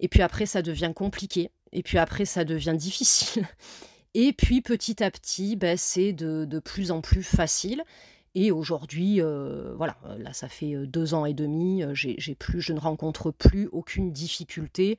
Et 0.00 0.08
puis 0.08 0.22
après, 0.22 0.46
ça 0.46 0.62
devient 0.62 0.92
compliqué. 0.94 1.50
Et 1.72 1.82
puis 1.82 1.98
après, 1.98 2.24
ça 2.24 2.44
devient 2.44 2.76
difficile. 2.76 3.46
Et 4.20 4.32
puis 4.32 4.62
petit 4.62 5.00
à 5.04 5.12
petit, 5.12 5.54
ben, 5.54 5.76
c'est 5.78 6.12
de, 6.12 6.58
plus 6.58 6.90
en 6.90 7.00
plus 7.00 7.22
facile. 7.22 7.84
Et 8.34 8.50
aujourd'hui, 8.50 9.22
euh, 9.22 9.74
voilà, 9.76 9.96
euh, 10.06 10.18
là 10.18 10.32
ça 10.32 10.48
fait 10.48 10.74
euh, 10.74 10.88
deux 10.88 11.14
ans 11.14 11.24
et 11.24 11.34
demi, 11.34 11.84
j'ai 11.92 12.34
plus, 12.34 12.60
je 12.60 12.72
ne 12.72 12.80
rencontre 12.80 13.30
plus 13.30 13.68
aucune 13.70 14.10
difficulté 14.10 14.98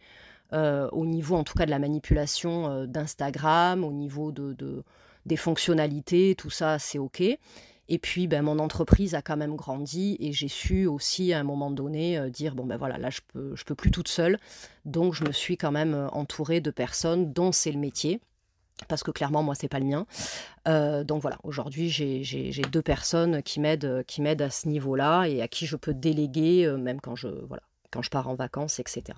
au 0.53 1.05
niveau, 1.05 1.35
en 1.35 1.43
tout 1.43 1.53
cas, 1.53 1.65
de 1.65 1.69
la 1.69 1.79
manipulation 1.79 2.85
d'Instagram, 2.85 3.83
au 3.83 3.91
niveau 3.91 4.31
de, 4.31 4.83
des 5.25 5.35
fonctionnalités, 5.35 6.33
tout 6.35 6.49
ça, 6.49 6.79
c'est 6.79 6.97
ok. 6.97 7.21
Et 7.21 7.99
puis, 7.99 8.27
ben, 8.27 8.41
mon 8.41 8.57
entreprise 8.57 9.15
a 9.15 9.21
quand 9.21 9.37
même 9.37 9.57
grandi 9.57 10.15
et 10.21 10.31
j'ai 10.31 10.47
su 10.47 10.87
aussi 10.87 11.33
à 11.33 11.39
un 11.39 11.43
moment 11.43 11.71
donné 11.71 12.31
dire 12.31 12.55
bon 12.55 12.65
ben 12.65 12.77
voilà, 12.77 12.97
là 12.97 13.09
je 13.09 13.19
peux, 13.33 13.53
je 13.55 13.65
peux 13.65 13.75
plus 13.75 13.91
toute 13.91 14.07
seule, 14.07 14.39
donc 14.85 15.13
je 15.13 15.25
me 15.25 15.33
suis 15.33 15.57
quand 15.57 15.71
même 15.73 16.07
entourée 16.13 16.61
de 16.61 16.71
personnes 16.71 17.33
dont 17.33 17.51
c'est 17.51 17.73
le 17.73 17.79
métier 17.79 18.21
parce 18.87 19.03
que 19.03 19.11
clairement 19.11 19.43
moi 19.43 19.55
c'est 19.55 19.67
pas 19.67 19.79
le 19.79 19.85
mien. 19.85 20.05
Euh, 20.67 21.03
donc 21.03 21.21
voilà, 21.21 21.37
aujourd'hui 21.43 21.89
j'ai 21.89 22.61
deux 22.71 22.81
personnes 22.81 23.43
qui 23.43 23.59
m'aident 23.59 24.03
qui 24.07 24.21
m'aident 24.21 24.41
à 24.41 24.49
ce 24.49 24.67
niveau-là 24.67 25.25
et 25.25 25.41
à 25.41 25.47
qui 25.47 25.65
je 25.65 25.75
peux 25.75 25.93
déléguer 25.93 26.65
euh, 26.65 26.77
même 26.77 27.01
quand 27.01 27.15
je 27.15 27.29
pars 28.09 28.27
en 28.27 28.35
vacances, 28.35 28.79
etc. 28.79 29.17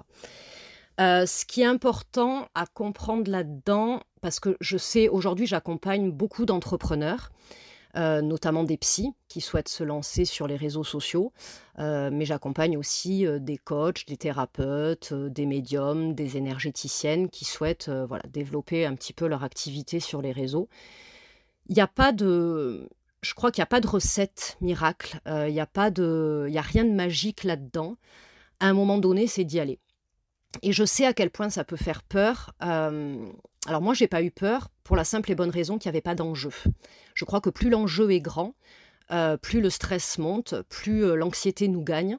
Euh, 0.99 1.25
ce 1.25 1.45
qui 1.45 1.61
est 1.61 1.65
important 1.65 2.47
à 2.53 2.65
comprendre 2.67 3.31
là-dedans, 3.31 4.01
parce 4.21 4.39
que 4.39 4.57
je 4.59 4.77
sais 4.77 5.07
aujourd'hui 5.07 5.47
j'accompagne 5.47 6.11
beaucoup 6.11 6.45
d'entrepreneurs 6.45 7.31
euh, 7.95 8.21
notamment 8.21 8.63
des 8.63 8.77
psys 8.77 9.13
qui 9.27 9.41
souhaitent 9.41 9.69
se 9.69 9.83
lancer 9.83 10.25
sur 10.25 10.47
les 10.47 10.55
réseaux 10.55 10.83
sociaux. 10.83 11.33
Euh, 11.79 12.09
mais 12.11 12.25
j'accompagne 12.25 12.77
aussi 12.77 13.25
euh, 13.25 13.39
des 13.39 13.57
coachs, 13.57 14.05
des 14.07 14.17
thérapeutes, 14.17 15.13
des 15.13 15.45
médiums, 15.45 16.13
des 16.13 16.37
énergéticiennes 16.37 17.29
qui 17.29 17.45
souhaitent 17.45 17.89
voilà, 17.89 18.23
développer 18.29 18.85
un 18.85 18.95
petit 18.95 19.13
peu 19.13 19.27
leur 19.27 19.43
activité 19.43 19.99
sur 19.99 20.21
les 20.21 20.31
réseaux. 20.31 20.69
Il 21.67 21.75
n'y 21.75 21.81
a 21.81 21.87
pas 21.87 22.11
de. 22.11 22.89
Je 23.21 23.33
crois 23.33 23.51
qu'il 23.51 23.61
n'y 23.61 23.63
a 23.63 23.67
pas 23.67 23.81
de 23.81 23.87
recette 23.87 24.57
miracle, 24.61 25.19
il 25.27 25.53
n'y 25.53 25.59
a, 25.59 25.89
de, 25.91 26.49
a 26.55 26.61
rien 26.61 26.83
de 26.83 26.91
magique 26.91 27.43
là-dedans. 27.43 27.97
À 28.59 28.67
un 28.67 28.73
moment 28.73 28.97
donné, 28.97 29.27
c'est 29.27 29.43
d'y 29.43 29.59
aller. 29.59 29.79
Et 30.63 30.71
je 30.71 30.83
sais 30.83 31.05
à 31.05 31.13
quel 31.13 31.29
point 31.29 31.49
ça 31.49 31.63
peut 31.63 31.77
faire 31.77 32.01
peur. 32.01 32.55
Alors 33.67 33.81
moi, 33.81 33.93
j'ai 33.93 34.07
pas 34.07 34.23
eu 34.23 34.31
peur 34.31 34.69
pour 34.83 34.95
la 34.95 35.03
simple 35.03 35.31
et 35.31 35.35
bonne 35.35 35.51
raison 35.51 35.77
qu'il 35.77 35.89
n'y 35.89 35.95
avait 35.95 36.01
pas 36.01 36.15
d'enjeu. 36.15 36.51
Je 37.13 37.25
crois 37.25 37.41
que 37.41 37.49
plus 37.49 37.69
l'enjeu 37.69 38.11
est 38.11 38.21
grand, 38.21 38.55
euh, 39.11 39.37
plus 39.37 39.61
le 39.61 39.69
stress 39.69 40.17
monte, 40.17 40.55
plus 40.69 41.05
euh, 41.05 41.15
l'anxiété 41.15 41.67
nous 41.67 41.83
gagne. 41.83 42.17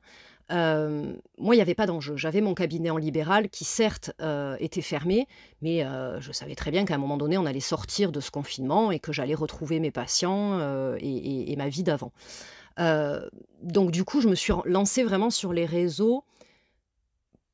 Euh, 0.53 1.13
moi, 1.39 1.55
il 1.55 1.59
n'y 1.59 1.63
avait 1.63 1.75
pas 1.75 1.87
d'enjeu. 1.87 2.17
J'avais 2.17 2.43
mon 2.43 2.55
cabinet 2.55 2.91
en 2.91 2.97
libéral 2.99 3.49
qui, 3.49 3.65
certes, 3.65 4.13
était 4.61 4.83
fermé, 4.83 5.27
mais 5.63 5.83
je 6.21 6.31
savais 6.31 6.55
très 6.55 6.71
bien 6.71 6.85
qu'à 6.85 6.95
un 6.95 6.99
moment 6.99 7.17
donné, 7.17 7.39
on 7.39 7.47
allait 7.47 7.61
sortir 7.61 8.13
de 8.13 8.21
ce 8.21 8.31
confinement 8.31 8.91
et 8.91 8.99
que 8.99 9.13
j'allais 9.13 9.35
retrouver 9.35 9.81
mes 9.81 9.91
patients 9.91 10.61
et, 10.99 11.53
et, 11.53 11.57
ma 11.57 11.71
vie 11.71 11.85
d'avant. 11.85 12.13
donc, 13.63 13.93
du 13.93 14.05
coup, 14.05 14.21
je 14.21 14.29
me 14.29 14.35
suis 14.35 14.53
lancée 14.67 15.05
vraiment 15.05 15.31
sur 15.31 15.55
les 15.55 15.65
réseaux 15.65 16.25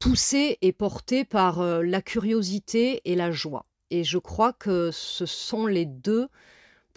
poussé 0.01 0.59
et 0.61 0.73
porté 0.73 1.25
par 1.25 1.63
la 1.63 2.03
curiosité 2.03 3.01
et 3.05 3.15
la 3.15 3.31
joie. 3.31 3.68
Et 3.91 4.05
je 4.05 4.19
crois 4.19 4.53
que 4.53 4.91
ce 4.93 5.27
sont 5.27 5.67
les 5.67 5.87
deux 5.87 6.29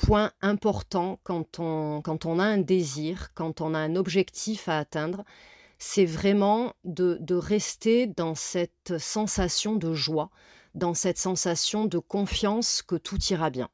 points 0.02 0.32
importants 0.42 1.20
quand 1.24 1.60
on, 1.60 2.02
quand 2.02 2.26
on 2.26 2.40
a 2.40 2.44
un 2.44 2.58
désir, 2.58 3.34
quand 3.34 3.62
on 3.62 3.74
a 3.74 3.80
un 3.80 3.96
objectif 3.96 4.68
à 4.68 4.80
atteindre. 4.80 5.24
C'est 5.78 6.06
vraiment 6.06 6.74
de, 6.84 7.18
rester 7.34 8.06
dans 8.06 8.36
cette 8.36 8.98
sensation 9.00 9.76
de 9.76 9.94
joie, 9.94 10.30
dans 10.76 10.94
cette 10.94 11.18
sensation 11.18 11.86
de 11.86 11.98
confiance 11.98 12.82
que 12.82 12.96
tout 12.96 13.20
ira 13.30 13.50
bien. 13.50 13.70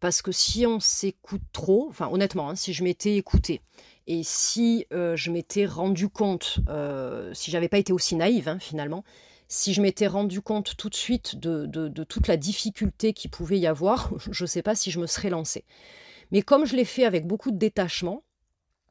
Parce 0.00 0.22
que 0.22 0.30
si 0.30 0.66
on 0.66 0.78
s'écoute 0.78 1.42
trop, 1.52 1.86
enfin 1.88 2.08
honnêtement, 2.12 2.50
hein, 2.50 2.54
si 2.54 2.72
je 2.72 2.84
m'étais 2.84 3.16
écouté 3.16 3.62
et 4.06 4.22
si 4.22 4.86
euh, 4.92 5.16
je 5.16 5.30
m'étais 5.30 5.66
rendu 5.66 6.08
compte, 6.08 6.60
euh, 6.68 7.32
si 7.34 7.50
j'avais 7.50 7.68
pas 7.68 7.78
été 7.78 7.92
aussi 7.92 8.14
naïve 8.14 8.48
hein, 8.48 8.58
finalement, 8.60 9.02
si 9.48 9.72
je 9.72 9.80
m'étais 9.80 10.06
rendu 10.06 10.42
compte 10.42 10.76
tout 10.76 10.90
de 10.90 10.94
suite 10.94 11.36
de, 11.36 12.04
toute 12.04 12.28
la 12.28 12.36
difficulté 12.36 13.14
qu'il 13.14 13.30
pouvait 13.30 13.58
y 13.58 13.66
avoir, 13.66 14.12
je 14.30 14.44
ne 14.44 14.46
sais 14.46 14.62
pas 14.62 14.74
si 14.74 14.90
je 14.90 15.00
me 15.00 15.06
serais 15.06 15.30
lancée. 15.30 15.64
Mais 16.30 16.42
comme 16.42 16.66
je 16.66 16.76
l'ai 16.76 16.84
fait 16.84 17.04
avec 17.04 17.26
beaucoup 17.26 17.50
de 17.50 17.56
détachement, 17.56 18.22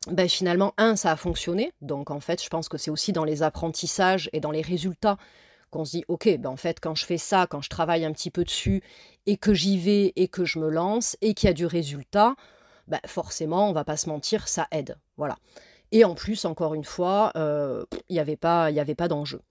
ben 0.08 0.28
finalement, 0.28 0.74
un, 0.78 0.96
ça 0.96 1.12
a 1.12 1.16
fonctionné. 1.16 1.72
Donc 1.82 2.10
en 2.12 2.20
fait, 2.20 2.44
je 2.44 2.50
pense 2.50 2.70
que 2.70 2.78
c'est 2.78 2.92
aussi 2.92 3.14
dans 3.14 3.24
les 3.24 3.44
apprentissages 3.44 4.30
et 4.34 4.40
dans 4.40 4.52
les 4.52 4.62
résultats 4.62 5.18
qu'on 5.70 5.86
se 5.86 5.92
dit, 5.92 6.06
ok, 6.08 6.38
ben 6.40 6.50
en 6.50 6.56
fait, 6.56 6.80
quand 6.80 6.96
je 6.96 7.06
fais 7.06 7.18
ça, 7.18 7.46
quand 7.46 7.62
je 7.62 7.70
travaille 7.70 8.06
un 8.06 8.14
petit 8.14 8.32
peu 8.32 8.44
dessus, 8.44 8.82
et 9.26 9.38
que 9.38 9.54
j'y 9.54 9.78
vais, 9.78 10.14
et 10.16 10.30
que 10.30 10.46
je 10.46 10.60
me 10.60 10.70
lance, 10.70 11.18
et 11.22 11.34
qu'il 11.34 11.48
y 11.48 11.50
a 11.50 11.54
du 11.54 11.66
résultat, 11.66 12.36
ben 12.88 13.02
forcément, 13.06 13.70
on 13.70 13.74
va 13.74 13.84
pas 13.84 13.98
se 13.98 14.08
mentir, 14.08 14.48
ça 14.48 14.68
aide. 14.72 14.98
Voilà. 15.18 15.38
Et 15.92 16.06
en 16.06 16.16
plus, 16.16 16.46
encore 16.46 16.74
une 16.74 16.86
fois, 16.86 17.32
euh, 17.36 17.84
il 18.10 18.14
n'y 18.14 18.20
avait 18.20 18.38
pas, 18.38 18.66
avait 18.66 18.96
pas 18.96 19.10
d'enjeu. 19.10 19.42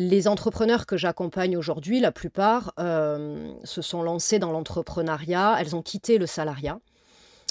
Les 0.00 0.28
entrepreneurs 0.28 0.86
que 0.86 0.96
j'accompagne 0.96 1.56
aujourd'hui, 1.56 1.98
la 1.98 2.12
plupart 2.12 2.72
euh, 2.78 3.52
se 3.64 3.82
sont 3.82 4.00
lancés 4.00 4.38
dans 4.38 4.52
l'entrepreneuriat, 4.52 5.56
elles 5.58 5.74
ont 5.74 5.82
quitté 5.82 6.18
le 6.18 6.26
salariat 6.26 6.78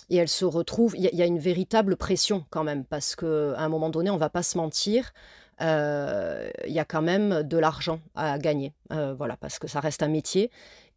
et 0.09 0.15
elles 0.15 0.29
se 0.29 0.45
retrouvent. 0.45 0.95
Il 0.95 1.03
y, 1.03 1.21
a 1.21 1.25
une 1.25 1.39
véritable 1.39 1.97
pression 1.97 2.45
quand 2.49 2.63
même, 2.63 2.85
parce 2.85 3.17
qu'à 3.17 3.25
un 3.57 3.67
moment 3.67 3.89
donné, 3.89 4.09
on 4.11 4.13
ne 4.13 4.19
va 4.19 4.29
pas 4.29 4.43
se 4.43 4.57
mentir, 4.57 5.11
euh, 5.59 6.49
il 6.65 6.71
y 6.71 6.79
a 6.79 6.85
quand 6.85 7.01
même 7.01 7.43
de 7.43 7.57
l'argent 7.57 7.99
à 8.15 8.39
gagner. 8.39 8.71
Euh, 8.93 9.13
voilà, 9.13 9.35
parce 9.35 9.59
que 9.59 9.67
ça 9.67 9.81
reste 9.81 10.01
un 10.01 10.07
métier 10.07 10.49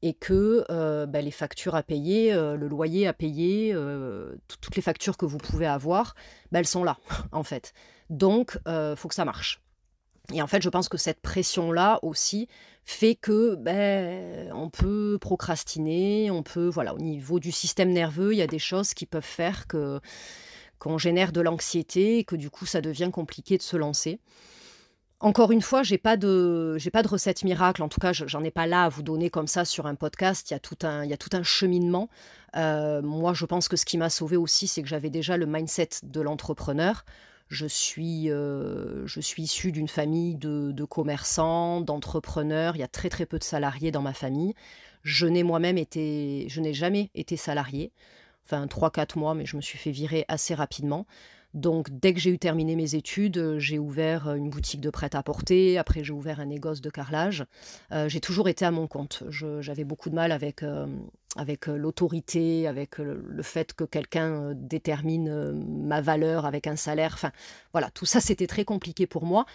et 0.03 0.15
que 0.15 0.65
bah, 1.07 1.21
les 1.21 1.33
factures 1.33 1.75
à 1.75 1.83
payer, 1.83 2.33
le 2.33 2.69
loyer 2.69 3.09
à 3.09 3.13
payer, 3.13 3.75
toutes 4.47 4.77
les 4.77 4.83
factures 4.83 5.17
que 5.17 5.27
vous 5.27 5.39
pouvez 5.39 5.67
avoir, 5.67 6.15
bah, 6.53 6.61
elles 6.61 6.69
sont 6.69 6.85
là, 6.85 6.97
en 7.33 7.43
fait. 7.43 7.73
Donc, 8.09 8.57
il 8.69 8.95
faut 8.97 9.09
que 9.09 9.17
ça 9.17 9.25
marche. 9.25 9.61
Et 10.33 10.43
en 10.43 10.47
fait, 10.47 10.63
je 10.63 10.69
pense 10.69 10.89
que 10.89 10.99
cette 10.99 11.21
pression-là 11.21 11.99
aussi 12.03 12.49
fait 12.85 13.15
que 13.15 13.55
ben, 13.57 14.53
on 14.55 14.71
peut 14.71 15.19
procrastiner, 15.21 16.31
on 16.31 16.43
peut, 16.43 16.69
voilà, 16.69 16.95
au 16.95 16.99
niveau 16.99 17.41
du 17.41 17.53
système 17.53 17.91
nerveux, 17.91 18.33
il 18.33 18.39
y 18.39 18.43
a 18.43 18.47
des 18.47 18.59
choses 18.59 18.95
qui 18.95 19.07
peuvent 19.07 19.23
faire 19.23 19.67
que 19.67 20.01
qu'on 20.79 20.97
génère 20.97 21.31
de 21.33 21.43
l'anxiété 21.43 22.19
et 22.19 22.25
que 22.25 22.37
du 22.37 22.49
coup 22.49 22.65
ça 22.65 22.81
devient 22.81 23.11
compliqué 23.13 23.59
de 23.59 23.63
se 23.63 23.77
lancer. 23.77 24.19
Encore 25.23 25.53
une 25.53 25.61
fois, 25.61 25.83
j'ai 25.83 25.99
pas 25.99 26.17
de 26.17 26.79
j'ai 26.79 26.91
pas 26.91 27.03
de 27.03 27.09
recette 27.09 27.45
miracle. 27.45 27.83
En 27.83 27.91
tout 27.91 28.01
cas, 28.01 28.15
j'en 28.15 28.43
ai 28.43 28.51
pas 28.51 28.67
là 28.67 28.85
à 28.85 28.89
vous 28.89 29.03
donner 29.03 29.29
comme 29.29 29.47
ça 29.47 29.67
sur 29.67 29.87
un 29.87 29.95
podcast. 29.95 30.51
Il 30.51 30.55
y 30.55 30.57
a 30.57 30.59
tout 30.59 30.79
un 30.83 31.05
il 31.05 31.11
y 31.11 31.13
a 31.13 31.19
tout 31.19 31.29
un 31.35 31.43
cheminement. 31.43 32.09
Euh, 32.57 33.03
moi, 33.03 33.35
je 33.35 33.45
pense 33.45 33.69
que 33.69 33.77
ce 33.77 33.85
qui 33.85 33.99
m'a 33.99 34.09
sauvé 34.09 34.39
aussi, 34.39 34.67
c'est 34.67 34.81
que 34.81 34.89
j'avais 34.89 35.11
déjà 35.11 35.37
le 35.37 35.45
mindset 35.45 35.91
de 36.03 36.23
l'entrepreneur. 36.23 37.05
Je 37.51 37.67
suis, 37.67 38.31
euh, 38.31 39.07
suis 39.07 39.43
issue 39.43 39.73
d'une 39.73 39.89
famille 39.89 40.37
de, 40.37 40.73
de 40.73 40.85
commerçants, 40.85 41.83
d'entrepreneurs. 41.83 42.77
Il 42.77 42.79
y 42.79 42.85
a 42.85 42.89
très 42.89 43.11
très 43.11 43.27
peu 43.27 43.39
de 43.39 43.45
salariés 43.45 43.91
dans 43.91 44.03
ma 44.03 44.15
famille. 44.15 44.55
Je 45.03 45.27
n'ai 45.27 45.43
moi-même 45.43 45.77
été, 45.77 46.47
je 46.49 46.61
n'ai 46.61 46.73
jamais 46.73 47.11
été 47.15 47.37
salarié 47.37 47.93
enfin 48.51 48.67
3-4 48.67 49.19
mois, 49.19 49.35
mais 49.35 49.47
je 49.47 49.57
me 49.57 49.63
suis 49.63 49.79
fait 49.79 49.91
virer 49.91 50.25
assez 50.29 50.55
rapidement. 50.55 51.07
Donc 51.55 51.89
dès 51.91 52.15
que 52.15 52.21
j'ai 52.21 52.31
eu 52.31 52.39
terminé 52.39 52.77
mes 52.77 52.95
études, 52.95 53.39
euh, 53.39 53.59
j'ai 53.59 53.79
ouvert 53.79 54.29
euh, 54.29 54.35
une 54.35 54.51
boutique 54.51 54.81
de 54.81 54.91
prêt-à-porter, 54.91 55.79
après 55.79 56.05
j'ai 56.05 56.13
ouvert 56.13 56.39
un 56.39 56.47
négoce 56.47 56.81
de 56.81 56.91
carrelage. 56.91 57.45
Euh, 57.93 58.09
j'ai 58.09 58.21
toujours 58.21 58.49
été 58.49 58.65
à 58.65 58.71
mon 58.71 58.87
compte. 58.87 59.25
J'avais 59.29 59.85
beaucoup 59.85 60.11
de 60.11 60.15
mal 60.15 60.31
avec, 60.31 60.65
avec 61.37 61.67
l'autorité, 61.67 62.69
avec 62.69 62.99
le, 62.99 63.43
fait 63.43 63.73
que 63.73 63.85
quelqu'un 63.85 64.53
détermine 64.55 65.53
ma 65.87 66.01
valeur 66.01 66.47
avec 66.47 66.67
un 66.67 66.77
salaire. 66.77 67.13
Enfin 67.15 67.33
voilà, 67.73 67.91
tout 67.91 68.07
ça 68.07 68.21
c'était 68.21 68.47
très 68.47 68.65
compliqué 68.65 69.07
pour 69.07 69.25
moi. 69.25 69.47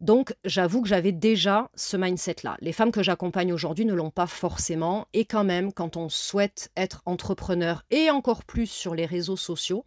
Donc, 0.00 0.34
j'avoue 0.44 0.82
que 0.82 0.88
j'avais 0.88 1.12
déjà 1.12 1.70
ce 1.76 1.96
mindset-là. 1.96 2.56
Les 2.60 2.72
femmes 2.72 2.90
que 2.90 3.04
j'accompagne 3.04 3.52
aujourd'hui 3.52 3.84
ne 3.84 3.94
l'ont 3.94 4.10
pas 4.10 4.26
forcément. 4.26 5.06
Et 5.12 5.24
quand 5.24 5.44
même, 5.44 5.72
quand 5.72 5.96
on 5.96 6.08
souhaite 6.08 6.72
être 6.76 7.02
entrepreneur 7.06 7.84
et 7.92 8.10
encore 8.10 8.42
plus 8.42 8.66
sur 8.66 8.96
les 8.96 9.06
réseaux 9.06 9.36
sociaux, 9.36 9.84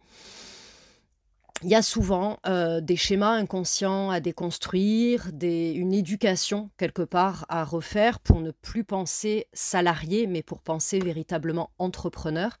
il 1.62 1.70
y 1.70 1.74
a 1.74 1.82
souvent 1.82 2.38
euh, 2.46 2.80
des 2.80 2.96
schémas 2.96 3.32
inconscients 3.32 4.10
à 4.10 4.20
déconstruire, 4.20 5.30
une 5.42 5.94
éducation 5.94 6.70
quelque 6.76 7.02
part 7.02 7.46
à 7.48 7.64
refaire 7.64 8.20
pour 8.20 8.40
ne 8.40 8.50
plus 8.50 8.84
penser 8.84 9.46
salarié, 9.52 10.26
mais 10.26 10.42
pour 10.42 10.60
penser 10.60 10.98
véritablement 10.98 11.70
entrepreneur. 11.78 12.58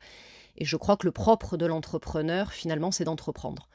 Et 0.56 0.64
je 0.64 0.76
crois 0.76 0.96
que 0.96 1.06
le 1.06 1.12
propre 1.12 1.58
de 1.58 1.66
l'entrepreneur, 1.66 2.52
finalement, 2.52 2.90
c'est 2.90 3.04
d'entreprendre. 3.04 3.68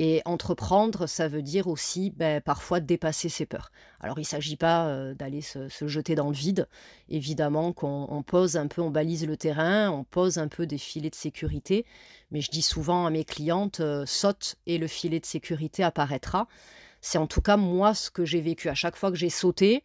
Et 0.00 0.22
entreprendre, 0.26 1.08
ça 1.08 1.26
veut 1.26 1.42
dire 1.42 1.66
aussi 1.66 2.10
ben, 2.10 2.40
parfois 2.40 2.78
dépasser 2.78 3.28
ses 3.28 3.46
peurs. 3.46 3.72
Alors 3.98 4.16
il 4.18 4.22
ne 4.22 4.26
s'agit 4.26 4.54
pas 4.54 4.86
euh, 4.86 5.12
d'aller 5.12 5.40
se, 5.40 5.68
jeter 5.88 6.14
dans 6.14 6.28
le 6.28 6.36
vide. 6.36 6.68
Évidemment 7.08 7.72
qu'on 7.72 8.22
pose 8.24 8.56
un 8.56 8.68
peu, 8.68 8.80
on 8.80 8.90
balise 8.90 9.26
le 9.26 9.36
terrain, 9.36 9.90
on 9.90 10.04
pose 10.04 10.38
un 10.38 10.46
peu 10.46 10.66
des 10.66 10.78
filets 10.78 11.10
de 11.10 11.16
sécurité. 11.16 11.84
Mais 12.30 12.40
je 12.40 12.48
dis 12.48 12.62
souvent 12.62 13.06
à 13.06 13.10
mes 13.10 13.24
clientes, 13.24 13.80
euh, 13.80 14.06
saute 14.06 14.54
et 14.66 14.78
le 14.78 14.86
filet 14.86 15.18
de 15.18 15.26
sécurité 15.26 15.82
apparaîtra. 15.82 16.46
C'est 17.00 17.18
en 17.18 17.26
tout 17.26 17.42
cas 17.42 17.56
moi 17.56 17.92
ce 17.92 18.12
que 18.12 18.24
j'ai 18.24 18.40
vécu. 18.40 18.68
À 18.68 18.74
chaque 18.74 18.94
fois 18.94 19.10
que 19.10 19.16
j'ai 19.16 19.30
sauté, 19.30 19.82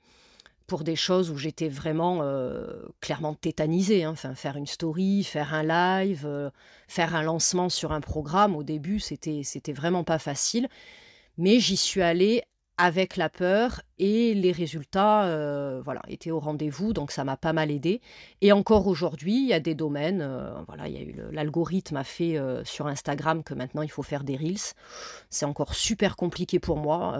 pour 0.68 0.84
des 0.84 0.96
choses 0.96 1.30
où 1.30 1.38
j'étais 1.38 1.70
vraiment 1.70 2.20
euh, 2.22 2.66
clairement 3.02 3.34
tétanisée. 3.34 4.04
Hein. 4.04 4.12
Enfin, 4.12 4.36
faire 4.36 4.56
une 4.56 4.68
story, 4.68 5.24
faire 5.24 5.54
un 5.54 5.64
live, 5.64 6.24
euh, 6.26 6.50
faire 6.88 7.16
un 7.16 7.24
lancement 7.24 7.70
sur 7.70 7.92
un 7.92 8.02
programme, 8.02 8.56
au 8.56 8.64
début, 8.64 9.00
c'était, 9.00 9.42
c'était 9.44 9.74
vraiment 9.74 10.04
pas 10.04 10.20
facile. 10.20 10.68
Mais 11.38 11.60
j'y 11.60 11.78
suis 11.78 12.02
allée 12.02 12.44
avec 12.78 13.18
la 13.18 13.30
peur 13.30 13.82
et 14.00 14.34
les 14.34 14.52
résultats 14.52 15.26
euh, 15.26 15.82
voilà, 15.84 16.02
étaient 16.08 16.32
au 16.32 16.40
rendez-vous, 16.40 16.92
donc 16.92 17.12
ça 17.12 17.24
m'a 17.24 17.38
pas 17.38 17.54
mal 17.54 17.70
aidé. 17.70 18.02
Et 18.42 18.52
encore 18.52 18.88
aujourd'hui, 18.88 19.36
il 19.36 19.48
y 19.48 19.54
a 19.54 19.60
des 19.60 19.76
domaines, 19.76 20.22
euh, 20.22 20.54
voilà, 20.68 20.88
il 20.88 20.94
y 20.94 20.98
a 20.98 21.02
eu 21.02 21.16
l'algorithme 21.32 21.98
a 21.98 22.04
fait 22.04 22.38
euh, 22.38 22.66
sur 22.66 22.88
Instagram 22.88 23.44
que 23.44 23.54
maintenant 23.54 23.84
il 23.84 23.92
faut 23.92 24.02
faire 24.02 24.24
des 24.24 24.36
reels. 24.36 24.74
C'est 25.30 25.46
encore 25.46 25.76
super 25.76 26.16
compliqué 26.16 26.60
pour 26.60 26.78
moi, 26.78 27.18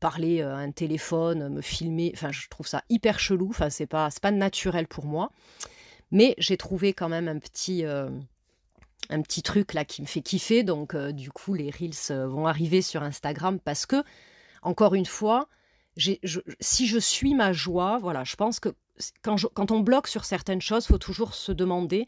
parler 0.00 0.42
à 0.42 0.56
un 0.56 0.70
téléphone, 0.70 1.48
me 1.50 1.60
filmer, 1.60 2.12
enfin 2.14 2.32
je 2.32 2.48
trouve 2.48 2.66
ça 2.66 2.82
hyper 2.88 3.18
chelou, 3.18 3.48
enfin 3.50 3.70
c'est 3.70 3.86
pas, 3.86 4.08
pas 4.22 4.30
naturel 4.30 4.86
pour 4.86 5.04
moi. 5.04 5.30
Mais 6.10 6.34
j'ai 6.38 6.56
trouvé 6.56 6.94
quand 6.94 7.08
même 7.08 7.28
un 7.28 7.38
petit, 7.38 7.84
un 7.84 9.22
petit 9.22 9.42
truc 9.42 9.74
là 9.74 9.84
qui 9.84 10.02
me 10.02 10.06
fait 10.06 10.22
kiffer. 10.22 10.62
Donc, 10.62 10.96
du 10.96 11.30
coup, 11.30 11.54
les 11.54 11.70
Reels 11.70 12.26
vont 12.26 12.46
arriver 12.46 12.80
sur 12.80 13.02
Instagram 13.02 13.58
parce 13.58 13.86
que, 13.86 14.02
encore 14.66 14.94
une 14.94 15.06
fois, 15.06 15.48
si 15.96 16.86
je 16.86 16.98
suis 16.98 17.34
ma 17.34 17.52
joie, 17.52 17.98
voilà, 17.98 18.24
je 18.24 18.36
pense 18.36 18.60
que 18.60 18.74
quand, 19.22 19.70
on 19.70 19.80
bloque 19.80 20.08
sur 20.08 20.24
certaines 20.24 20.60
choses, 20.60 20.86
faut 20.86 20.98
toujours 20.98 21.34
se 21.34 21.52
demander 21.52 22.06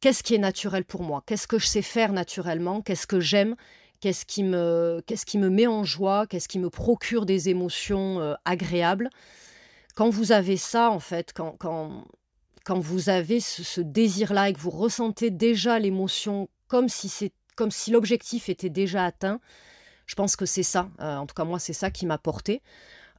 qu'est-ce 0.00 0.22
qui 0.22 0.34
est 0.34 0.38
naturel 0.38 0.84
pour 0.84 1.02
moi? 1.02 1.22
Qu'est-ce 1.26 1.46
que 1.46 1.58
je 1.58 1.66
sais 1.66 1.82
faire 1.82 2.12
naturellement? 2.12 2.82
Qu'est-ce 2.82 3.06
que 3.06 3.20
j'aime? 3.20 3.54
Qu'est-ce 4.00 4.26
qui, 4.26 4.42
me, 4.42 5.02
qu'est-ce 5.06 5.24
qui 5.24 5.38
me 5.38 5.48
met 5.48 5.66
en 5.66 5.84
joie? 5.84 6.26
Qu'est-ce 6.26 6.48
qui 6.48 6.58
me 6.58 6.70
procure 6.70 7.24
des 7.24 7.48
émotions 7.48 8.20
euh, 8.20 8.34
agréables? 8.44 9.08
Quand 9.94 10.10
vous 10.10 10.32
avez 10.32 10.56
ça, 10.56 10.90
en 10.90 11.00
fait, 11.00 11.32
quand, 11.34 11.56
quand, 11.58 12.04
quand 12.64 12.80
vous 12.80 13.08
avez 13.08 13.40
ce, 13.40 13.80
désir-là 13.80 14.50
et 14.50 14.52
que 14.52 14.60
vous 14.60 14.70
ressentez 14.70 15.30
déjà 15.30 15.78
l'émotion 15.78 16.48
comme 16.68 16.88
si, 16.88 17.08
c'est, 17.08 17.32
comme 17.54 17.70
si 17.70 17.90
l'objectif 17.90 18.48
était 18.48 18.70
déjà 18.70 19.04
atteint, 19.04 19.40
je 20.06 20.14
pense 20.14 20.36
que 20.36 20.46
c'est 20.46 20.62
ça. 20.62 20.88
Euh, 21.00 21.16
en 21.16 21.26
tout 21.26 21.34
cas, 21.34 21.44
moi, 21.44 21.58
c'est 21.58 21.72
ça 21.72 21.90
qui 21.90 22.06
m'a 22.06 22.18
porté. 22.18 22.62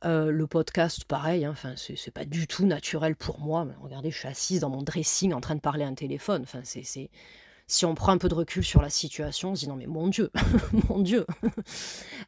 Euh, 0.05 0.29
le 0.31 0.45
podcast, 0.45 1.05
pareil, 1.05 1.43
hein, 1.45 1.51
enfin, 1.51 1.73
c'est 1.75 2.11
pas 2.11 2.25
du 2.25 2.47
tout 2.47 2.65
naturel 2.65 3.15
pour 3.15 3.39
moi. 3.39 3.67
regardez, 3.81 4.11
je 4.11 4.19
suis 4.19 4.27
assise 4.27 4.59
dans 4.59 4.69
mon 4.69 4.83
dressing 4.83 5.33
en 5.33 5.41
train 5.41 5.55
de 5.55 5.59
parler 5.59 5.83
à 5.83 5.87
un 5.87 5.95
téléphone. 5.95 6.43
Enfin, 6.43 6.61
c'est 6.63 7.09
si 7.69 7.85
on 7.85 7.95
prend 7.95 8.13
un 8.13 8.17
peu 8.17 8.29
de 8.29 8.35
recul 8.35 8.63
sur 8.63 8.81
la 8.81 8.89
situation, 8.89 9.51
on 9.51 9.55
se 9.55 9.61
dit 9.61 9.67
non 9.67 9.75
mais 9.75 9.87
mon 9.87 10.07
Dieu, 10.07 10.31
mon 10.89 10.99
Dieu. 10.99 11.25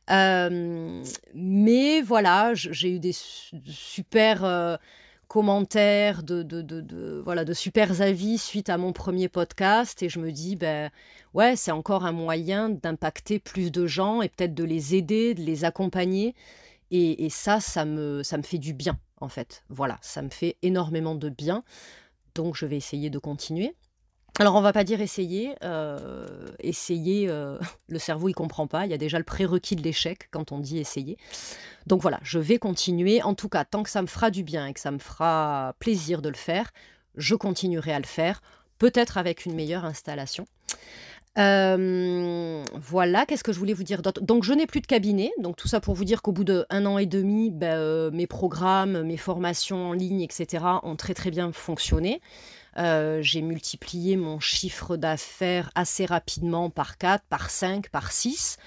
Euh, 0.10 1.04
mais 1.36 2.02
voilà, 2.02 2.54
j'ai 2.56 2.96
eu 2.96 3.00
des 3.00 3.14
super 3.14 4.80
commentaires, 5.30 6.24
de, 6.24 6.44
de, 6.44 6.62
de, 6.62 7.22
voilà, 7.24 7.46
de 7.46 7.54
super 7.54 8.02
avis 8.02 8.38
suite 8.38 8.68
à 8.68 8.78
mon 8.78 8.92
premier 8.92 9.30
podcast 9.30 10.04
et 10.04 10.10
je 10.10 10.20
me 10.20 10.32
dis 10.32 10.58
ben 10.58 10.90
ouais 11.34 11.56
c'est 11.56 11.72
encore 11.72 12.04
un 12.04 12.12
moyen 12.12 12.70
d'impacter 12.70 13.40
plus 13.40 13.72
de 13.72 13.86
gens 13.86 14.22
et 14.22 14.28
peut-être 14.28 14.56
de 14.56 14.64
les 14.66 14.96
aider, 14.96 15.36
de 15.36 15.42
les 15.42 15.64
accompagner. 15.64 16.36
Et, 16.92 17.30
ça, 17.30 17.60
ça 17.60 17.86
me, 17.86 18.24
ça 18.24 18.38
me 18.38 18.42
fait 18.42 18.58
du 18.58 18.74
bien, 18.74 18.98
en 19.22 19.30
fait. 19.30 19.64
Voilà, 19.70 20.00
ça 20.02 20.24
me 20.24 20.30
fait 20.30 20.58
énormément 20.64 21.14
de 21.14 21.30
bien. 21.30 21.64
Donc, 22.34 22.56
je 22.56 22.66
vais 22.66 22.78
essayer 22.78 23.12
de 23.12 23.20
continuer. 23.20 23.76
Alors, 24.40 24.56
on 24.56 24.62
va 24.62 24.72
pas 24.72 24.86
dire 24.86 25.02
essayer. 25.02 25.54
Euh, 25.66 26.30
essayer, 26.60 27.28
euh, 27.30 27.60
le 27.90 28.00
cerveau, 28.00 28.30
il 28.30 28.34
comprend 28.34 28.68
pas. 28.68 28.86
Il 28.86 28.92
y 28.92 28.94
a 28.94 28.98
déjà 28.98 29.18
le 29.18 29.26
prérequis 29.26 29.76
de 29.76 29.82
l'échec 29.82 30.30
quand 30.32 30.54
on 30.54 30.60
dit 30.60 30.80
essayer. 30.80 31.18
Donc, 31.88 32.02
voilà, 32.02 32.20
je 32.24 32.40
vais 32.40 32.58
continuer. 32.58 33.22
En 33.22 33.34
tout 33.34 33.50
cas, 33.50 33.66
tant 33.66 33.84
que 33.84 33.90
ça 33.90 34.02
me 34.02 34.08
fera 34.08 34.32
du 34.32 34.44
bien 34.44 34.66
et 34.68 34.74
que 34.74 34.80
ça 34.80 34.92
me 34.92 35.00
fera 35.00 35.76
plaisir 35.80 36.22
de 36.22 36.30
le 36.30 36.36
faire, 36.36 36.72
je 37.16 37.36
continuerai 37.36 37.92
à 37.92 38.00
le 38.00 38.06
faire. 38.06 38.42
Peut-être 38.78 39.18
avec 39.18 39.46
une 39.46 39.56
meilleure 39.56 39.84
installation. 39.84 40.46
Euh, 41.38 42.64
voilà, 42.76 43.26
qu'est-ce 43.26 43.44
que 43.44 43.52
je 43.52 43.60
voulais 43.60 43.74
vous 43.74 43.84
dire 43.84 44.02
d'autre? 44.02 44.22
Donc, 44.22 44.46
je 44.46 44.54
n'ai 44.54 44.68
plus 44.68 44.80
de 44.80 44.88
cabinet. 44.88 45.34
Donc, 45.40 45.58
tout 45.58 45.68
ça 45.68 45.82
pour 45.82 45.96
vous 45.96 46.06
dire 46.06 46.22
qu'au 46.22 46.32
bout 46.32 46.46
d'un 46.46 46.86
an 46.86 46.98
et 46.98 47.06
demi, 47.06 47.52
ben, 47.52 48.10
mes 48.12 48.26
programmes, 48.26 49.04
mes 49.04 49.18
formations 49.18 49.90
en 49.90 49.94
ligne, 49.94 50.22
etc., 50.22 50.64
ont 50.84 50.96
très 50.96 51.14
très 51.14 51.30
bien 51.30 51.52
fonctionné. 51.52 52.22
Euh, 52.78 53.22
j'ai 53.22 53.42
multiplié 53.42 54.18
mon 54.18 54.40
chiffre 54.40 54.98
d'affaires 54.98 55.72
assez 55.76 56.06
rapidement 56.06 56.70
par 56.70 56.98
4, 56.98 57.24
par 57.30 57.50
5, 57.50 57.90
par 57.90 58.12
6. 58.12 58.58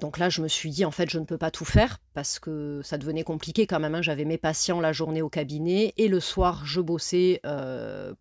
Donc 0.00 0.18
là, 0.18 0.28
je 0.28 0.42
me 0.42 0.48
suis 0.48 0.70
dit, 0.70 0.84
en 0.84 0.90
fait, 0.90 1.08
je 1.08 1.18
ne 1.18 1.24
peux 1.24 1.38
pas 1.38 1.50
tout 1.50 1.64
faire 1.64 1.98
parce 2.14 2.38
que 2.38 2.80
ça 2.82 2.98
devenait 2.98 3.22
compliqué 3.22 3.66
quand 3.66 3.78
même. 3.78 3.94
Hein. 3.94 4.02
J'avais 4.02 4.24
mes 4.24 4.38
patients 4.38 4.80
la 4.80 4.92
journée 4.92 5.22
au 5.22 5.28
cabinet 5.28 5.94
et 5.96 6.08
le 6.08 6.18
soir, 6.18 6.64
je 6.64 6.80
bossais 6.80 7.40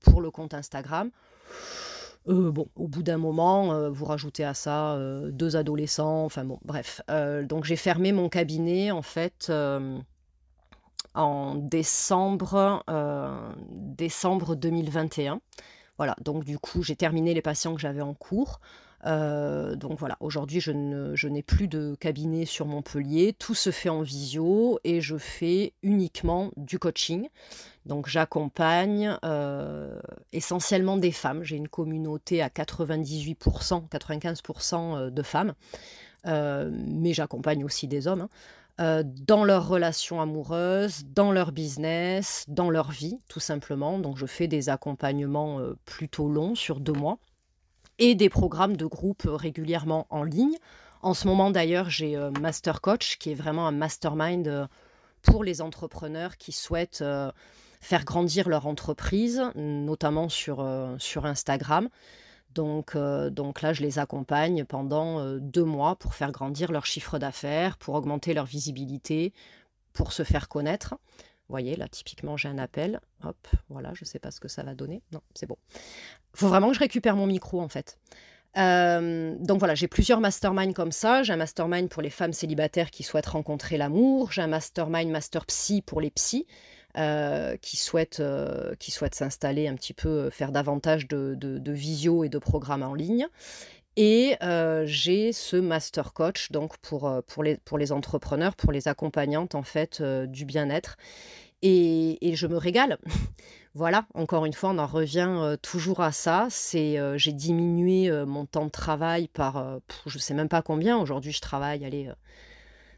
pour 0.01 0.21
le 0.21 0.29
compte 0.29 0.53
Instagram. 0.53 1.09
Euh, 2.27 2.51
bon, 2.51 2.67
au 2.75 2.87
bout 2.87 3.01
d'un 3.01 3.17
moment, 3.17 3.73
euh, 3.73 3.89
vous 3.89 4.05
rajoutez 4.05 4.43
à 4.43 4.53
ça 4.53 4.93
euh, 4.93 5.31
deux 5.31 5.55
adolescents, 5.55 6.23
enfin 6.23 6.45
bon, 6.45 6.59
bref. 6.63 7.01
donc 7.43 7.65
j'ai 7.65 7.75
fermé 7.75 8.11
mon 8.11 8.29
cabinet 8.29 8.91
en 8.91 9.01
fait 9.01 9.51
en 11.13 11.55
décembre, 11.55 12.83
décembre 13.69 14.55
2021. 14.55 15.41
Voilà, 15.97 16.15
donc 16.21 16.43
du 16.43 16.57
coup 16.57 16.83
j'ai 16.83 16.95
terminé 16.95 17.33
les 17.33 17.41
patients 17.41 17.75
que 17.75 17.81
j'avais 17.81 18.01
en 18.01 18.13
cours. 18.13 18.59
donc 19.05 19.99
voilà, 19.99 20.17
aujourd'hui 20.19 20.61
je, 20.61 21.11
je 21.13 21.27
n'ai 21.27 21.43
plus 21.43 21.67
de 21.67 21.95
cabinet 21.99 22.45
sur 22.45 22.65
Montpellier, 22.65 23.33
tout 23.37 23.55
se 23.55 23.71
fait 23.71 23.89
en 23.89 24.01
visio 24.01 24.79
et 24.83 25.01
je 25.01 25.17
fais 25.17 25.73
uniquement 25.83 26.51
du 26.57 26.79
coaching. 26.79 27.27
Donc 27.85 28.07
j'accompagne 28.07 29.17
euh, 29.25 29.99
essentiellement 30.33 30.97
des 30.97 31.11
femmes. 31.11 31.43
J'ai 31.43 31.55
une 31.55 31.67
communauté 31.67 32.41
à 32.41 32.49
98%, 32.49 33.89
95% 33.89 34.97
euh, 34.97 35.09
de 35.09 35.23
femmes, 35.23 35.53
euh, 36.27 36.69
mais 36.71 37.13
j'accompagne 37.13 37.63
aussi 37.63 37.87
des 37.87 38.07
hommes 38.07 38.21
hein, 38.21 38.29
dans 38.79 39.43
leurs 39.43 39.67
relations 39.67 40.21
amoureuses, 40.21 41.03
dans 41.05 41.31
leur 41.31 41.51
business, 41.51 42.45
dans 42.47 42.69
leur 42.69 42.89
vie, 42.89 43.19
tout 43.29 43.39
simplement. 43.39 43.99
Donc 43.99 44.17
je 44.17 44.25
fais 44.25 44.47
des 44.47 44.69
accompagnements 44.69 45.59
plutôt 45.85 46.27
longs 46.27 46.55
sur 46.55 46.79
deux 46.79 46.93
mois 46.93 47.19
et 47.99 48.15
des 48.15 48.29
programmes 48.29 48.75
de 48.75 48.85
groupe 48.85 49.27
régulièrement 49.27 50.07
en 50.09 50.23
ligne. 50.23 50.57
En 51.03 51.13
ce 51.13 51.27
moment 51.27 51.51
d'ailleurs, 51.51 51.91
j'ai 51.91 52.17
Master 52.39 52.81
Coach, 52.81 53.17
qui 53.19 53.31
est 53.31 53.35
vraiment 53.35 53.67
un 53.67 53.71
mastermind 53.71 54.67
pour 55.21 55.43
les 55.43 55.61
entrepreneurs 55.61 56.37
qui 56.37 56.51
souhaitent 56.51 57.03
faire 57.81 58.05
grandir 58.05 58.47
leur 58.47 58.67
entreprise, 58.67 59.41
notamment 59.55 60.29
sur, 60.29 60.61
euh, 60.61 60.95
sur 60.99 61.25
Instagram. 61.25 61.89
Donc, 62.53 62.95
euh, 62.95 63.29
donc 63.29 63.61
là, 63.61 63.73
je 63.73 63.81
les 63.81 63.99
accompagne 63.99 64.65
pendant 64.65 65.19
euh, 65.19 65.39
deux 65.39 65.63
mois 65.63 65.95
pour 65.95 66.15
faire 66.15 66.31
grandir 66.31 66.71
leur 66.71 66.85
chiffre 66.85 67.17
d'affaires, 67.19 67.77
pour 67.77 67.95
augmenter 67.95 68.33
leur 68.33 68.45
visibilité, 68.45 69.33
pour 69.93 70.11
se 70.13 70.23
faire 70.23 70.49
connaître. 70.49 70.95
Vous 71.47 71.53
voyez, 71.53 71.75
là, 71.75 71.87
typiquement, 71.87 72.37
j'ai 72.37 72.49
un 72.49 72.57
appel. 72.57 72.99
Hop, 73.23 73.47
voilà, 73.69 73.93
je 73.93 74.03
ne 74.03 74.07
sais 74.07 74.19
pas 74.19 74.31
ce 74.31 74.39
que 74.39 74.47
ça 74.47 74.63
va 74.63 74.73
donner. 74.73 75.01
Non, 75.11 75.21
c'est 75.33 75.47
bon. 75.47 75.57
Il 76.33 76.39
faut 76.39 76.47
vraiment 76.47 76.69
que 76.69 76.75
je 76.75 76.79
récupère 76.79 77.15
mon 77.15 77.27
micro, 77.27 77.61
en 77.61 77.67
fait. 77.67 77.97
donc 78.55 79.59
voilà, 79.59 79.75
j'ai 79.75 79.87
plusieurs 79.87 80.21
masterminds 80.21 80.73
comme 80.73 80.93
ça. 80.93 81.23
J'ai 81.23 81.33
un 81.33 81.37
mastermind 81.37 81.89
pour 81.89 82.01
les 82.01 82.09
femmes 82.09 82.33
célibataires 82.33 82.89
qui 82.89 83.03
souhaitent 83.03 83.27
rencontrer 83.27 83.77
l'amour. 83.77 84.31
J'ai 84.31 84.41
un 84.41 84.47
mastermind 84.47 85.09
master 85.09 85.45
psy 85.45 85.81
pour 85.81 85.99
les 85.99 86.11
psys. 86.11 86.47
Euh, 86.97 87.55
qui 87.55 87.77
souhaitent, 87.77 88.19
euh, 88.19 88.75
qui 88.77 88.91
souhaitent 88.91 89.15
s'installer 89.15 89.69
un 89.69 89.75
petit 89.75 89.93
peu, 89.93 90.09
euh, 90.09 90.29
faire 90.29 90.51
davantage 90.51 91.07
de, 91.07 91.35
de, 91.37 91.71
visio 91.71 92.25
et 92.25 92.29
de 92.29 92.37
programmes 92.37 92.83
en 92.83 92.93
ligne. 92.93 93.27
Et 93.95 94.35
j'ai 94.85 95.31
ce 95.31 95.57
master 95.57 96.13
coach 96.13 96.51
donc 96.51 96.77
pour, 96.77 97.11
pour, 97.27 97.43
les, 97.43 97.57
pour 97.57 97.77
les 97.77 97.91
entrepreneurs, 97.91 98.55
pour 98.55 98.71
les 98.71 98.87
accompagnantes 98.87 99.55
en 99.55 99.63
fait 99.63 100.01
du 100.01 100.45
bien-être. 100.45 100.97
Et, 101.61 102.29
et, 102.29 102.35
je 102.35 102.47
me 102.47 102.57
régale. 102.57 102.97
voilà, 103.73 104.05
encore 104.13 104.45
une 104.45 104.53
fois, 104.53 104.71
on 104.71 104.79
en 104.79 104.87
revient 104.87 105.57
toujours 105.61 106.01
à 106.01 106.11
ça. 106.11 106.47
J'ai 106.49 107.33
diminué 107.33 108.09
mon 108.25 108.45
temps 108.45 108.65
de 108.65 108.71
travail 108.71 109.27
par, 109.27 109.79
je 110.05 110.17
sais 110.17 110.33
même 110.33 110.49
pas 110.49 110.61
combien. 110.61 110.97
Aujourd'hui, 110.97 111.31
je 111.31 111.41
travaille, 111.41 111.85
allez, 111.85 112.09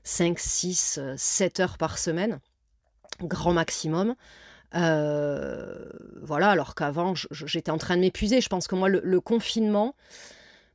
5, 0.03 0.39
6, 0.39 0.99
7 1.17 1.59
heures 1.59 1.77
par 1.77 1.97
semaine 1.97 2.39
grand 3.21 3.53
maximum. 3.53 4.15
Euh, 4.75 5.85
voilà, 6.21 6.49
alors 6.49 6.75
qu'avant, 6.75 7.13
j'étais 7.31 7.71
en 7.71 7.77
train 7.77 7.95
de 7.95 8.01
m'épuiser. 8.01 8.41
Je 8.41 8.49
pense 8.49 8.67
que 8.67 8.75
moi, 8.75 8.89
le, 8.89 9.21
confinement 9.21 9.95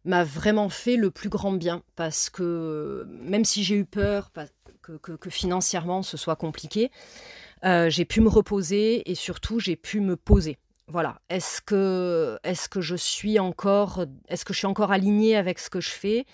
m'a 0.05 0.25
vraiment 0.25 0.69
fait 0.69 0.97
le 0.97 1.11
plus 1.11 1.29
grand 1.29 1.53
bien 1.53 1.83
parce 1.97 2.31
que 2.31 3.07
même 3.09 3.45
si 3.45 3.65
j'ai 3.65 3.75
eu 3.77 3.85
peur 3.85 4.31
que, 4.83 5.31
financièrement 5.31 6.03
ce 6.03 6.17
soit 6.17 6.37
compliqué, 6.37 6.91
euh, 7.65 7.91
j'ai 7.91 8.05
pu 8.05 8.21
me 8.21 8.29
reposer 8.29 9.11
et 9.11 9.15
surtout 9.15 9.59
j'ai 9.59 9.77
pu 9.77 10.01
me 10.01 10.17
poser. 10.17 10.59
Voilà. 10.87 11.21
Est-ce 11.29 11.61
que, 11.61 12.39
est 12.45 12.69
que 12.69 12.81
je 12.81 12.97
suis 12.97 13.39
encore, 13.39 14.05
est-ce 14.29 14.45
que 14.45 14.55
je 14.55 14.59
suis 14.59 14.67
encore 14.67 14.93
alignée 14.93 15.37
avec 15.37 15.59
ce 15.59 15.69
que 15.69 15.81
je 15.81 15.91
fais? 15.91 16.25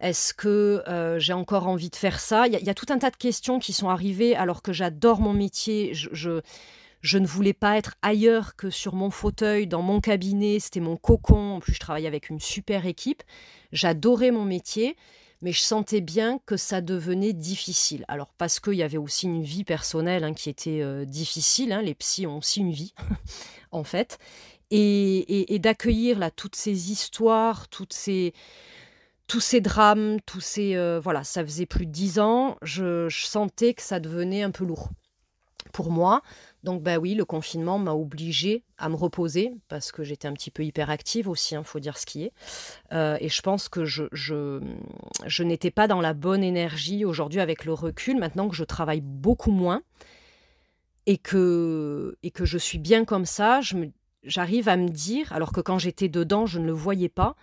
Est-ce 0.00 0.34
que 0.34 0.82
euh, 0.88 1.18
j'ai 1.18 1.32
encore 1.32 1.68
envie 1.68 1.88
de 1.88 1.96
faire 1.96 2.20
ça? 2.20 2.46
Il 2.46 2.52
y, 2.52 2.70
a 2.70 2.74
tout 2.74 2.86
un 2.90 2.98
tas 2.98 3.10
de 3.10 3.16
questions 3.16 3.58
qui 3.58 3.72
sont 3.72 3.88
arrivées 3.88 4.36
alors 4.36 4.62
que 4.62 4.72
j'adore 4.72 5.20
mon 5.20 5.32
métier. 5.32 5.92
Je, 5.94 6.40
ne 7.18 7.26
voulais 7.26 7.54
pas 7.54 7.78
être 7.78 7.94
ailleurs 8.02 8.56
que 8.56 8.68
sur 8.68 8.94
mon 8.94 9.10
fauteuil, 9.10 9.66
dans 9.66 9.82
mon 9.82 10.00
cabinet. 10.00 10.60
C'était 10.60 10.80
mon 10.80 10.96
cocon. 10.96 11.54
En 11.54 11.60
plus, 11.60 11.72
je 11.72 11.80
travaillais 11.80 12.08
avec 12.08 12.28
une 12.28 12.40
super 12.40 12.84
équipe. 12.84 13.22
J'adorais 13.72 14.32
mon 14.32 14.44
métier, 14.44 14.96
mais 15.40 15.52
je 15.52 15.60
sentais 15.60 16.02
bien 16.02 16.40
que 16.44 16.58
ça 16.58 16.82
devenait 16.82 17.32
difficile. 17.32 18.04
Alors, 18.06 18.34
parce 18.36 18.60
qu'il 18.60 18.74
y 18.74 18.82
avait 18.82 18.98
aussi 18.98 19.26
une 19.26 19.42
vie 19.42 19.64
personnelle 19.64 20.24
hein, 20.24 20.34
qui 20.34 20.50
était 20.50 20.82
euh, 20.82 21.06
difficile. 21.06 21.72
Hein. 21.72 21.80
Les 21.80 21.94
psys 21.94 22.26
ont 22.26 22.36
aussi 22.36 22.60
une 22.60 22.72
vie, 22.72 22.92
en 23.72 23.84
fait. 23.84 24.18
Et, 24.70 25.54
et 25.54 25.58
d'accueillir 25.60 26.18
là 26.18 26.32
toutes 26.32 26.56
ces 26.56 26.90
histoires, 26.90 27.68
toutes 27.68 27.92
ces 27.92 28.34
tous 29.26 29.40
ces 29.40 29.60
drames, 29.60 30.18
tous 30.26 30.40
ces... 30.40 30.76
Euh, 30.76 31.00
voilà, 31.02 31.24
ça 31.24 31.44
faisait 31.44 31.66
plus 31.66 31.86
de 31.86 31.90
dix 31.90 32.18
ans, 32.18 32.56
je, 32.62 33.08
sentais 33.10 33.74
que 33.74 33.82
ça 33.82 34.00
devenait 34.00 34.42
un 34.42 34.50
peu 34.50 34.64
lourd 34.64 34.90
pour 35.72 35.90
moi. 35.90 36.22
Donc 36.62 36.82
bah 36.82 36.98
oui, 36.98 37.14
le 37.14 37.24
confinement 37.24 37.78
m'a 37.78 37.92
obligée 37.92 38.62
à 38.78 38.88
me 38.88 38.96
reposer 38.96 39.52
parce 39.68 39.92
que 39.92 40.04
j'étais 40.04 40.26
un 40.26 40.32
petit 40.32 40.50
peu 40.50 40.64
hyperactive 40.64 41.28
aussi, 41.28 41.54
il 41.54 41.58
hein, 41.58 41.64
faut 41.64 41.80
dire 41.80 41.98
ce 41.98 42.06
qui 42.06 42.24
est. 42.24 42.32
Euh, 42.92 43.16
et 43.20 43.28
je 43.28 43.42
pense 43.42 43.68
que 43.68 43.84
je, 43.84 44.04
je, 44.12 44.60
je 45.26 45.42
n'étais 45.42 45.70
pas 45.70 45.86
dans 45.86 46.00
la 46.00 46.14
bonne 46.14 46.42
énergie 46.42 47.04
aujourd'hui 47.04 47.40
avec 47.40 47.64
le 47.64 47.72
recul, 47.72 48.18
maintenant 48.18 48.48
que 48.48 48.56
je 48.56 48.64
travaille 48.64 49.00
beaucoup 49.00 49.50
moins 49.50 49.82
et 51.06 51.18
que, 51.18 52.16
et 52.22 52.30
que 52.30 52.44
je 52.44 52.58
suis 52.58 52.78
bien 52.78 53.04
comme 53.04 53.26
ça, 53.26 53.60
j'arrive 54.24 54.68
à 54.68 54.76
me 54.76 54.88
dire, 54.88 55.32
alors 55.32 55.52
que 55.52 55.60
quand 55.60 55.78
j'étais 55.78 56.08
dedans, 56.08 56.46
je 56.46 56.58
ne 56.58 56.66
le 56.66 56.72
voyais 56.72 57.08
pas, 57.08 57.36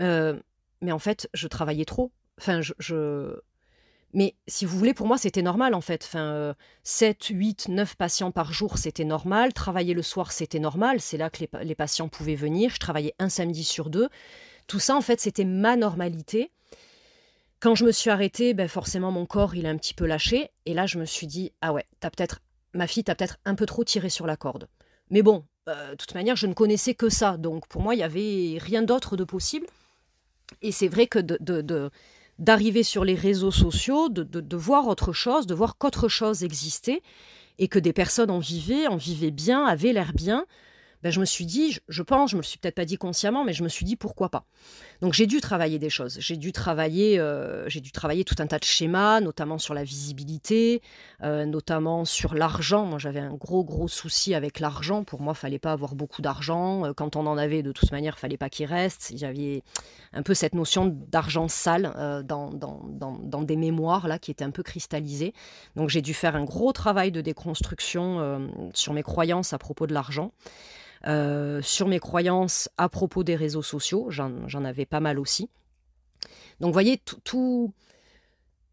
euh, 0.00 0.38
mais 0.84 0.92
en 0.92 0.98
fait, 0.98 1.28
je 1.34 1.48
travaillais 1.48 1.86
trop. 1.86 2.12
Enfin, 2.38 2.60
je, 2.60 3.36
Mais 4.12 4.36
si 4.46 4.66
vous 4.66 4.76
voulez, 4.78 4.94
pour 4.94 5.06
moi, 5.06 5.16
c'était 5.16 5.42
normal 5.42 5.74
en 5.74 5.80
fait. 5.80 6.04
Enfin, 6.04 6.54
7, 6.82 7.26
8, 7.30 7.68
9 7.68 7.96
patients 7.96 8.30
par 8.30 8.52
jour, 8.52 8.76
c'était 8.76 9.04
normal. 9.04 9.54
Travailler 9.54 9.94
le 9.94 10.02
soir, 10.02 10.30
c'était 10.30 10.58
normal. 10.58 11.00
C'est 11.00 11.16
là 11.16 11.30
que 11.30 11.44
les, 11.62 11.74
patients 11.74 12.08
pouvaient 12.08 12.34
venir. 12.34 12.70
Je 12.74 12.78
travaillais 12.78 13.14
un 13.18 13.30
samedi 13.30 13.64
sur 13.64 13.88
deux. 13.88 14.08
Tout 14.66 14.78
ça, 14.78 14.94
en 14.94 15.00
fait, 15.00 15.20
c'était 15.20 15.44
ma 15.44 15.76
normalité. 15.76 16.50
Quand 17.60 17.74
je 17.74 17.86
me 17.86 17.92
suis 17.92 18.10
arrêtée, 18.10 18.52
ben 18.52 18.68
forcément, 18.68 19.10
mon 19.10 19.24
corps, 19.24 19.54
il 19.54 19.64
a 19.66 19.70
un 19.70 19.78
petit 19.78 19.94
peu 19.94 20.04
lâché. 20.04 20.50
Et 20.66 20.74
là, 20.74 20.86
je 20.86 20.98
me 20.98 21.06
suis 21.06 21.26
dit, 21.26 21.52
ah 21.62 21.72
ouais, 21.72 21.86
t'as 22.00 22.10
peut-être, 22.10 22.40
ma 22.74 22.86
fille, 22.86 23.04
t'as 23.04 23.14
peut-être 23.14 23.38
un 23.46 23.54
peu 23.54 23.64
trop 23.64 23.84
tiré 23.84 24.10
sur 24.10 24.26
la 24.26 24.36
corde. 24.36 24.68
Mais 25.08 25.22
bon, 25.22 25.44
euh, 25.68 25.92
de 25.92 25.94
toute 25.96 26.14
manière, 26.14 26.36
je 26.36 26.46
ne 26.46 26.52
connaissais 26.52 26.94
que 26.94 27.08
ça. 27.08 27.38
Donc 27.38 27.66
pour 27.68 27.80
moi, 27.80 27.94
il 27.94 27.98
n'y 27.98 28.04
avait 28.04 28.58
rien 28.58 28.82
d'autre 28.82 29.16
de 29.16 29.24
possible. 29.24 29.66
Et 30.62 30.72
c'est 30.72 30.88
vrai 30.88 31.06
que 31.06 31.18
d'arriver 32.38 32.82
sur 32.82 33.04
les 33.04 33.14
réseaux 33.14 33.50
sociaux, 33.50 34.08
de, 34.08 34.56
voir 34.56 34.88
autre 34.88 35.12
chose, 35.12 35.46
de 35.46 35.54
voir 35.54 35.76
qu'autre 35.78 36.08
chose 36.08 36.44
existait, 36.44 37.02
et 37.58 37.68
que 37.68 37.78
des 37.78 37.92
personnes 37.92 38.30
en 38.30 38.40
vivaient, 38.40 38.86
en 38.86 38.96
vivaient 38.96 39.30
bien, 39.30 39.64
avaient 39.64 39.92
l'air 39.92 40.12
bien, 40.12 40.44
ben, 41.04 41.12
je 41.12 41.20
me 41.20 41.26
suis 41.26 41.44
dit, 41.44 41.78
je, 41.86 42.02
pense, 42.02 42.30
je 42.30 42.36
me 42.36 42.40
le 42.40 42.46
suis 42.46 42.56
peut-être 42.56 42.76
pas 42.76 42.86
dit 42.86 42.96
consciemment, 42.96 43.44
mais 43.44 43.52
je 43.52 43.62
me 43.62 43.68
suis 43.68 43.84
dit 43.84 43.94
pourquoi 43.94 44.30
pas. 44.30 44.46
Donc 45.02 45.12
j'ai 45.12 45.26
dû 45.26 45.42
travailler 45.42 45.78
des 45.78 45.90
choses. 45.90 46.16
J'ai 46.18 46.38
dû 46.38 46.50
travailler, 46.50 47.18
euh, 47.18 47.68
j'ai 47.68 47.82
dû 47.82 47.92
travailler 47.92 48.24
tout 48.24 48.36
un 48.38 48.46
tas 48.46 48.58
de 48.58 48.64
schémas, 48.64 49.20
notamment 49.20 49.58
sur 49.58 49.74
la 49.74 49.84
visibilité, 49.84 50.80
euh, 51.22 51.44
notamment 51.44 52.06
sur 52.06 52.32
l'argent. 52.34 52.86
Moi, 52.86 52.98
j'avais 52.98 53.20
un 53.20 53.34
gros 53.34 53.64
gros 53.64 53.86
souci 53.86 54.34
avec 54.34 54.60
l'argent. 54.60 55.04
Pour 55.04 55.20
moi, 55.20 55.34
il 55.36 55.38
fallait 55.38 55.58
pas 55.58 55.72
avoir 55.72 55.94
beaucoup 55.94 56.22
d'argent. 56.22 56.86
Euh, 56.86 56.94
quand 56.94 57.16
on 57.16 57.26
en 57.26 57.36
avait, 57.36 57.62
de 57.62 57.72
toute 57.72 57.92
manière, 57.92 58.18
fallait 58.18 58.38
pas 58.38 58.48
qu'il 58.48 58.64
reste. 58.64 59.12
J'avais 59.14 59.62
un 60.14 60.22
peu 60.22 60.32
cette 60.32 60.54
notion 60.54 60.86
d'argent 60.86 61.48
sale 61.48 62.22
dans, 62.26 62.50
dans, 62.50 62.80
dans, 62.88 63.18
dans, 63.18 63.42
des 63.42 63.56
mémoires 63.56 64.08
là 64.08 64.18
qui 64.18 64.30
étaient 64.30 64.44
un 64.44 64.50
peu 64.50 64.62
cristallisées. 64.62 65.34
Donc 65.76 65.90
j'ai 65.90 66.00
dû 66.00 66.14
faire 66.14 66.34
un 66.34 66.44
gros 66.44 66.72
travail 66.72 67.12
de 67.12 67.20
déconstruction 67.20 68.48
sur 68.72 68.94
mes 68.94 69.02
croyances 69.02 69.52
à 69.52 69.58
propos 69.58 69.86
de 69.86 69.92
l'argent. 69.92 70.32
Euh, 71.06 71.60
sur 71.60 71.86
mes 71.86 71.98
croyances 72.00 72.70
à 72.78 72.88
propos 72.88 73.24
des 73.24 73.36
réseaux 73.36 73.62
sociaux. 73.62 74.06
J'en 74.08 74.64
avais 74.64 74.86
pas 74.86 75.00
mal 75.00 75.18
aussi. 75.18 75.50
Donc, 76.60 76.68
vous 76.68 76.72
voyez, 76.72 76.98
tout. 77.24 77.74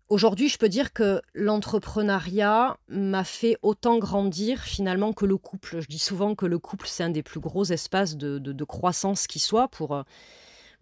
Aujourd'hui, 0.08 0.48
je 0.50 0.58
peux 0.58 0.70
dire 0.70 0.94
que 0.94 1.22
l'entrepreneuriat 1.34 2.78
m'a 2.90 3.24
fait 3.24 3.58
autant 3.62 3.98
grandir 3.98 4.62
finalement 4.62 5.14
que 5.14 5.26
le 5.26 5.38
couple. 5.38 5.82
Je 5.82 5.88
dis 5.88 6.00
souvent 6.00 6.36
que 6.36 6.46
le 6.46 6.60
couple, 6.60 6.88
c'est 6.88 7.04
un 7.04 7.10
des 7.10 7.24
plus 7.24 7.40
gros 7.40 7.66
espaces 7.66 8.16
de, 8.16 8.64
croissance 8.64 9.28
qui 9.28 9.40
soit 9.40 9.68
pour, 9.68 9.94
euh, 9.94 10.04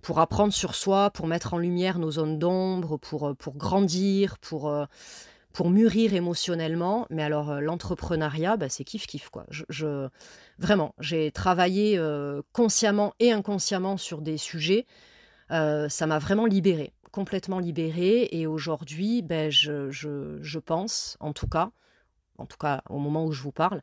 pour 0.01 0.19
apprendre 0.19 0.53
sur 0.53 0.75
soi, 0.75 1.09
pour 1.09 1.27
mettre 1.27 1.53
en 1.53 1.57
lumière 1.57 1.99
nos 1.99 2.11
zones 2.11 2.37
d'ombre, 2.37 2.97
pour, 2.97 3.29
euh, 3.29 3.33
pour 3.33 3.55
grandir, 3.55 4.37
pour, 4.39 4.71
pour 5.53 5.69
mûrir 5.69 6.13
émotionnellement. 6.13 7.07
Mais 7.09 7.23
alors, 7.23 7.51
euh, 7.51 7.59
l'entrepreneuriat, 7.59 8.57
bah, 8.57 8.69
c'est 8.69 8.83
kiff-kiff, 8.83 9.29
quoi. 9.29 9.45
Je, 9.49 10.07
vraiment, 10.57 10.93
j'ai 10.99 11.31
travaillé 11.31 11.97
euh, 11.97 12.41
consciemment 12.53 13.13
et 13.19 13.31
inconsciemment 13.31 13.97
sur 13.97 14.21
des 14.21 14.37
sujets. 14.37 14.85
Euh, 15.51 15.89
ça 15.89 16.05
m'a 16.05 16.19
vraiment 16.19 16.45
libérée, 16.45 16.93
complètement 17.11 17.59
libérée. 17.59 18.29
Et 18.31 18.47
aujourd'hui, 18.47 19.21
ben, 19.21 19.49
je, 19.49 19.89
je, 19.89 20.59
pense, 20.59 21.17
en 21.19 21.33
tout 21.33 21.47
cas, 21.47 21.71
en 22.37 22.45
tout 22.45 22.57
cas 22.57 22.83
au 22.89 22.99
moment 22.99 23.25
où 23.25 23.31
je 23.31 23.41
vous 23.41 23.51
parle, 23.51 23.81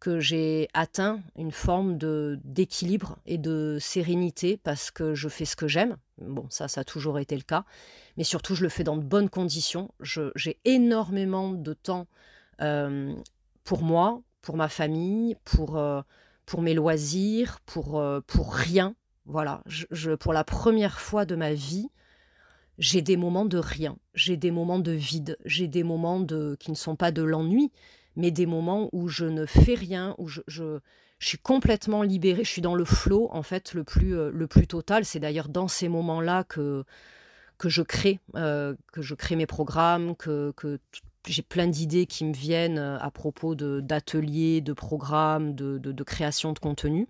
que 0.00 0.20
j'ai 0.20 0.68
atteint 0.74 1.20
une 1.36 1.50
forme 1.50 1.98
d'équilibre 2.44 3.18
et 3.26 3.36
de 3.36 3.78
sérénité 3.80 4.56
parce 4.56 4.92
que 4.92 5.14
je 5.14 5.28
fais 5.28 5.44
ce 5.44 5.56
que 5.56 5.66
j'aime. 5.66 5.96
Bon, 6.20 6.46
ça, 6.50 6.68
ça 6.68 6.80
a 6.80 6.84
toujours 6.84 7.18
été 7.18 7.36
le 7.36 7.42
cas. 7.42 7.64
Mais 8.16 8.24
surtout, 8.24 8.54
je 8.54 8.62
le 8.62 8.68
fais 8.68 8.84
dans 8.84 8.96
de 8.96 9.02
bonnes 9.02 9.30
conditions. 9.30 9.90
J'ai 10.00 10.58
énormément 10.64 11.52
de 11.52 11.72
temps 11.72 12.06
euh, 12.60 13.14
pour 13.64 13.82
moi, 13.82 14.22
pour 14.42 14.56
ma 14.56 14.68
famille, 14.68 15.36
pour, 15.44 15.76
euh, 15.76 16.02
pour 16.46 16.62
mes 16.62 16.74
loisirs, 16.74 17.60
pour, 17.66 17.98
euh, 18.00 18.20
pour 18.26 18.54
rien. 18.54 18.94
Voilà, 19.26 19.62
je, 19.66 20.14
pour 20.14 20.32
la 20.32 20.42
première 20.42 21.00
fois 21.00 21.26
de 21.26 21.36
ma 21.36 21.52
vie, 21.52 21.90
j'ai 22.78 23.02
des 23.02 23.16
moments 23.16 23.44
de 23.44 23.58
rien, 23.58 23.98
j'ai 24.14 24.36
des 24.38 24.50
moments 24.50 24.78
de 24.78 24.92
vide, 24.92 25.36
j'ai 25.44 25.68
des 25.68 25.82
moments 25.82 26.20
de, 26.20 26.56
qui 26.58 26.70
ne 26.70 26.76
sont 26.76 26.96
pas 26.96 27.10
de 27.10 27.22
l'ennui, 27.22 27.70
mais 28.16 28.30
des 28.30 28.46
moments 28.46 28.88
où 28.92 29.08
je 29.08 29.26
ne 29.26 29.44
fais 29.44 29.74
rien, 29.74 30.14
où 30.16 30.28
je, 30.28 30.40
je, 30.46 30.78
suis 31.26 31.38
complètement 31.38 32.02
libérée, 32.02 32.44
je 32.44 32.50
suis 32.50 32.62
dans 32.62 32.74
le 32.74 32.84
flot 32.84 33.28
en 33.32 33.42
fait 33.42 33.74
le 33.74 33.84
plus, 33.84 34.16
euh, 34.16 34.30
le 34.32 34.46
plus 34.46 34.66
total. 34.66 35.04
C'est 35.04 35.18
d'ailleurs 35.18 35.48
dans 35.48 35.68
ces 35.68 35.88
moments-là 35.88 36.44
que, 36.44 36.84
que 37.58 37.68
je 37.68 37.82
crée, 37.82 38.20
euh, 38.36 38.74
que 38.92 39.02
je 39.02 39.14
crée 39.14 39.36
mes 39.36 39.46
programmes, 39.46 40.14
que, 40.16 40.52
que 40.56 40.78
j'ai 41.26 41.42
plein 41.42 41.66
d'idées 41.66 42.06
qui 42.06 42.24
me 42.24 42.32
viennent 42.32 42.78
euh, 42.78 42.98
à 43.00 43.10
propos 43.10 43.54
d'ateliers, 43.54 44.60
de, 44.60 44.72
programmes, 44.72 45.54
de, 45.54 45.78
de, 45.78 46.02
création 46.04 46.52
de 46.52 46.58
contenu. 46.58 47.08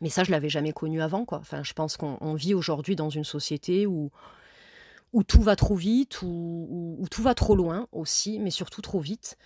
Mais 0.00 0.08
ça, 0.08 0.24
je 0.24 0.30
l'avais 0.30 0.48
jamais 0.48 0.72
connu 0.72 1.02
avant. 1.02 1.24
Quoi. 1.24 1.38
Enfin, 1.38 1.62
je 1.62 1.72
pense 1.72 1.96
qu'on 1.96 2.34
vit 2.34 2.54
aujourd'hui 2.54 2.96
dans 2.96 3.10
une 3.10 3.24
société 3.24 3.86
où, 3.86 4.10
où 5.12 5.22
tout 5.22 5.42
va 5.42 5.56
trop 5.56 5.74
vite, 5.74 6.22
où, 6.22 6.96
où, 6.98 7.08
tout 7.08 7.22
va 7.22 7.34
trop 7.34 7.56
loin 7.56 7.86
aussi, 7.92 8.38
mais 8.38 8.50
surtout 8.50 8.82
trop 8.82 9.00
vite. 9.00 9.36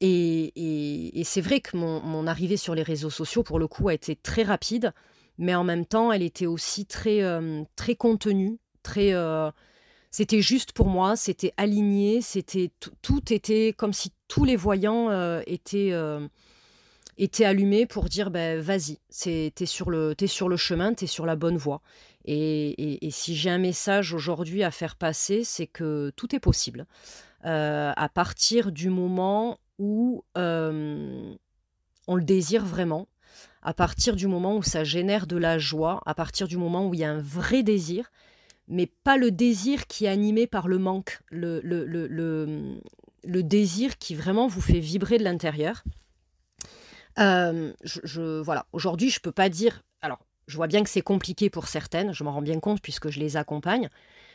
Et, 0.00 1.22
c'est 1.24 1.40
vrai 1.40 1.60
que 1.60 1.76
mon, 1.76 2.26
arrivée 2.26 2.56
sur 2.56 2.74
les 2.74 2.82
réseaux 2.82 3.10
sociaux, 3.10 3.42
pour 3.42 3.58
le 3.58 3.68
coup, 3.68 3.88
a 3.88 3.94
été 3.94 4.16
très 4.16 4.42
rapide, 4.42 4.92
mais 5.38 5.54
en 5.54 5.64
même 5.64 5.86
temps, 5.86 6.12
elle 6.12 6.22
était 6.22 6.46
aussi 6.46 6.86
très, 6.86 7.22
euh, 7.22 7.62
très 7.76 7.94
contenue, 7.94 8.58
très. 8.82 9.12
Euh, 9.12 9.50
c'était 10.10 10.40
juste 10.40 10.72
pour 10.72 10.88
moi, 10.88 11.16
c'était 11.16 11.52
aligné, 11.56 12.20
c'était 12.20 12.70
tout 13.00 13.32
était 13.32 13.72
comme 13.76 13.92
si 13.92 14.12
tous 14.26 14.44
les 14.44 14.56
voyants 14.56 15.08
euh, 15.10 15.40
étaient, 15.46 15.92
étaient 17.16 17.44
allumés 17.44 17.86
pour 17.86 18.08
dire 18.08 18.30
ben 18.30 18.58
vas-y, 18.60 18.98
t'es 19.54 19.66
sur 19.66 19.92
es 19.94 20.26
sur 20.26 20.48
le 20.48 20.56
chemin, 20.56 20.94
t'es 20.94 21.06
sur 21.06 21.26
la 21.26 21.36
bonne 21.36 21.56
voie. 21.56 21.80
Et, 22.24 23.06
et 23.06 23.10
si 23.12 23.36
j'ai 23.36 23.50
un 23.50 23.58
message 23.58 24.12
aujourd'hui 24.12 24.64
à 24.64 24.72
faire 24.72 24.96
passer, 24.96 25.44
c'est 25.44 25.68
que 25.68 26.12
tout 26.16 26.34
est 26.34 26.40
possible. 26.40 26.86
à 27.44 28.08
partir 28.12 28.72
du 28.72 28.90
moment 28.90 29.58
où 29.80 30.22
on 30.34 32.14
le 32.14 32.22
désire 32.22 32.64
vraiment, 32.64 33.08
à 33.62 33.74
partir 33.74 34.14
du 34.14 34.26
moment 34.26 34.56
où 34.56 34.62
ça 34.62 34.84
génère 34.84 35.26
de 35.26 35.36
la 35.36 35.58
joie, 35.58 36.00
à 36.06 36.14
partir 36.14 36.46
du 36.46 36.56
moment 36.56 36.86
où 36.86 36.94
il 36.94 37.00
y 37.00 37.04
a 37.04 37.10
un 37.10 37.20
vrai 37.20 37.62
désir, 37.62 38.10
mais 38.68 38.86
pas 38.86 39.16
le 39.16 39.30
désir 39.30 39.86
qui 39.86 40.04
est 40.04 40.08
animé 40.08 40.46
par 40.46 40.68
le 40.68 40.78
manque, 40.78 41.20
le, 41.30 41.60
le, 41.64 41.84
le, 41.84 43.42
désir 43.42 43.98
qui 43.98 44.14
vraiment 44.14 44.46
vous 44.46 44.60
fait 44.60 44.78
vibrer 44.78 45.18
de 45.18 45.24
l'intérieur. 45.24 45.82
je, 47.16 48.40
voilà, 48.40 48.66
aujourd'hui, 48.72 49.10
je 49.10 49.20
peux 49.20 49.32
pas 49.32 49.48
dire. 49.48 49.82
Alors, 50.02 50.20
je 50.46 50.56
vois 50.56 50.66
bien 50.66 50.82
que 50.82 50.90
c'est 50.90 51.00
compliqué 51.00 51.48
pour 51.48 51.68
certaines, 51.68 52.12
je 52.12 52.22
m'en 52.24 52.32
rends 52.32 52.42
bien 52.42 52.60
compte 52.60 52.82
puisque 52.82 53.08
je 53.08 53.18
les 53.18 53.36
accompagne, 53.36 53.88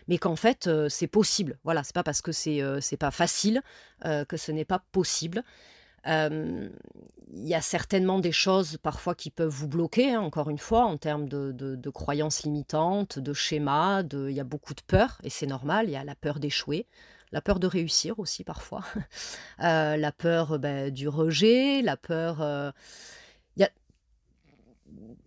mais 0.07 0.17
qu'en 0.17 0.35
fait 0.35 0.67
euh, 0.67 0.89
c'est 0.89 1.07
possible. 1.07 1.57
Voilà, 1.63 1.83
c'est 1.83 1.95
pas 1.95 2.03
parce 2.03 2.21
que 2.21 2.31
c'est 2.31 2.61
euh, 2.61 2.79
pas 2.99 3.11
facile 3.11 3.61
euh, 4.05 4.25
que 4.25 4.37
ce 4.37 4.51
n'est 4.51 4.65
pas 4.65 4.83
possible. 4.91 5.43
Il 6.07 7.47
y 7.47 7.55
a 7.55 7.61
certainement 7.61 8.19
des 8.19 8.31
choses 8.31 8.77
parfois 8.77 9.15
qui 9.15 9.31
peuvent 9.31 9.49
vous 9.49 9.67
bloquer, 9.67 10.13
hein, 10.13 10.21
encore 10.21 10.51
une 10.51 10.59
fois, 10.59 10.85
en 10.85 10.97
termes 10.97 11.27
de, 11.27 11.51
de, 11.51 11.89
croyances 11.89 12.43
limitantes, 12.43 13.17
de 13.17 13.33
schémas, 13.33 14.03
de, 14.03 14.29
il 14.29 14.35
y 14.35 14.39
a 14.39 14.43
beaucoup 14.43 14.75
de 14.75 14.83
peur, 14.85 15.19
et 15.23 15.31
c'est 15.31 15.47
normal, 15.47 15.87
il 15.87 15.93
y 15.93 15.95
a 15.95 16.03
la 16.03 16.13
peur 16.13 16.39
d'échouer, 16.39 16.85
la 17.31 17.41
peur 17.41 17.59
de 17.59 17.65
réussir 17.65 18.19
aussi 18.19 18.43
parfois, 18.43 18.83
la 19.57 20.11
peur 20.11 20.59
ben, 20.59 20.91
du 20.91 21.07
rejet, 21.07 21.81
la 21.81 21.97
peur... 21.97 22.37
Il 23.57 23.61
y 23.61 23.65
a 23.65 23.71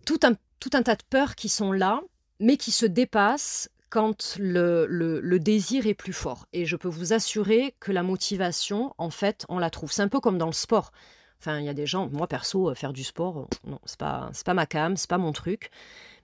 tout 0.05 0.21
un, 0.23 0.31
tout 0.61 0.71
un 0.71 0.81
tas 0.81 0.95
de 0.95 1.03
peurs 1.09 1.35
qui 1.35 1.49
sont 1.49 1.73
là, 1.73 1.99
mais 2.39 2.55
qui 2.55 2.71
se 2.71 2.85
dépassent 2.85 3.69
quand 3.89 4.37
le, 4.39 5.37
désir 5.37 5.87
est 5.87 5.93
plus 5.93 6.13
fort. 6.13 6.45
Et 6.53 6.65
je 6.65 6.75
peux 6.75 6.87
vous 6.87 7.13
assurer 7.13 7.75
que 7.79 7.91
la 7.91 8.03
motivation, 8.03 8.93
en 8.97 9.09
fait, 9.09 9.45
on 9.49 9.59
la 9.59 9.69
trouve. 9.69 9.91
C'est 9.91 10.01
un 10.01 10.07
peu 10.07 10.19
comme 10.19 10.37
dans 10.37 10.47
le 10.47 10.53
sport. 10.53 10.91
Enfin, 11.39 11.59
il 11.59 11.65
y 11.65 11.69
a 11.69 11.73
des 11.73 11.85
gens, 11.85 12.09
moi 12.09 12.27
perso, 12.27 12.69
euh, 12.69 12.75
faire 12.75 12.91
du 12.91 13.03
sport, 13.03 13.39
euh, 13.39 13.45
non, 13.65 13.79
c'est 13.85 13.97
pas, 13.97 14.29
c'est 14.33 14.45
pas 14.45 14.53
ma 14.53 14.65
cam, 14.65 14.97
c'est 14.97 15.09
pas 15.09 15.17
mon 15.17 15.31
truc. 15.31 15.71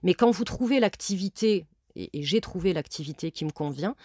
Mais 0.02 0.12
quand 0.12 0.30
vous 0.30 0.44
trouvez 0.44 0.78
l'activité, 0.78 1.64
et, 1.94 2.10
j'ai 2.22 2.42
trouvé 2.42 2.74
l'activité 2.74 3.30
qui 3.30 3.46
me 3.46 3.50
convient, 3.50 3.96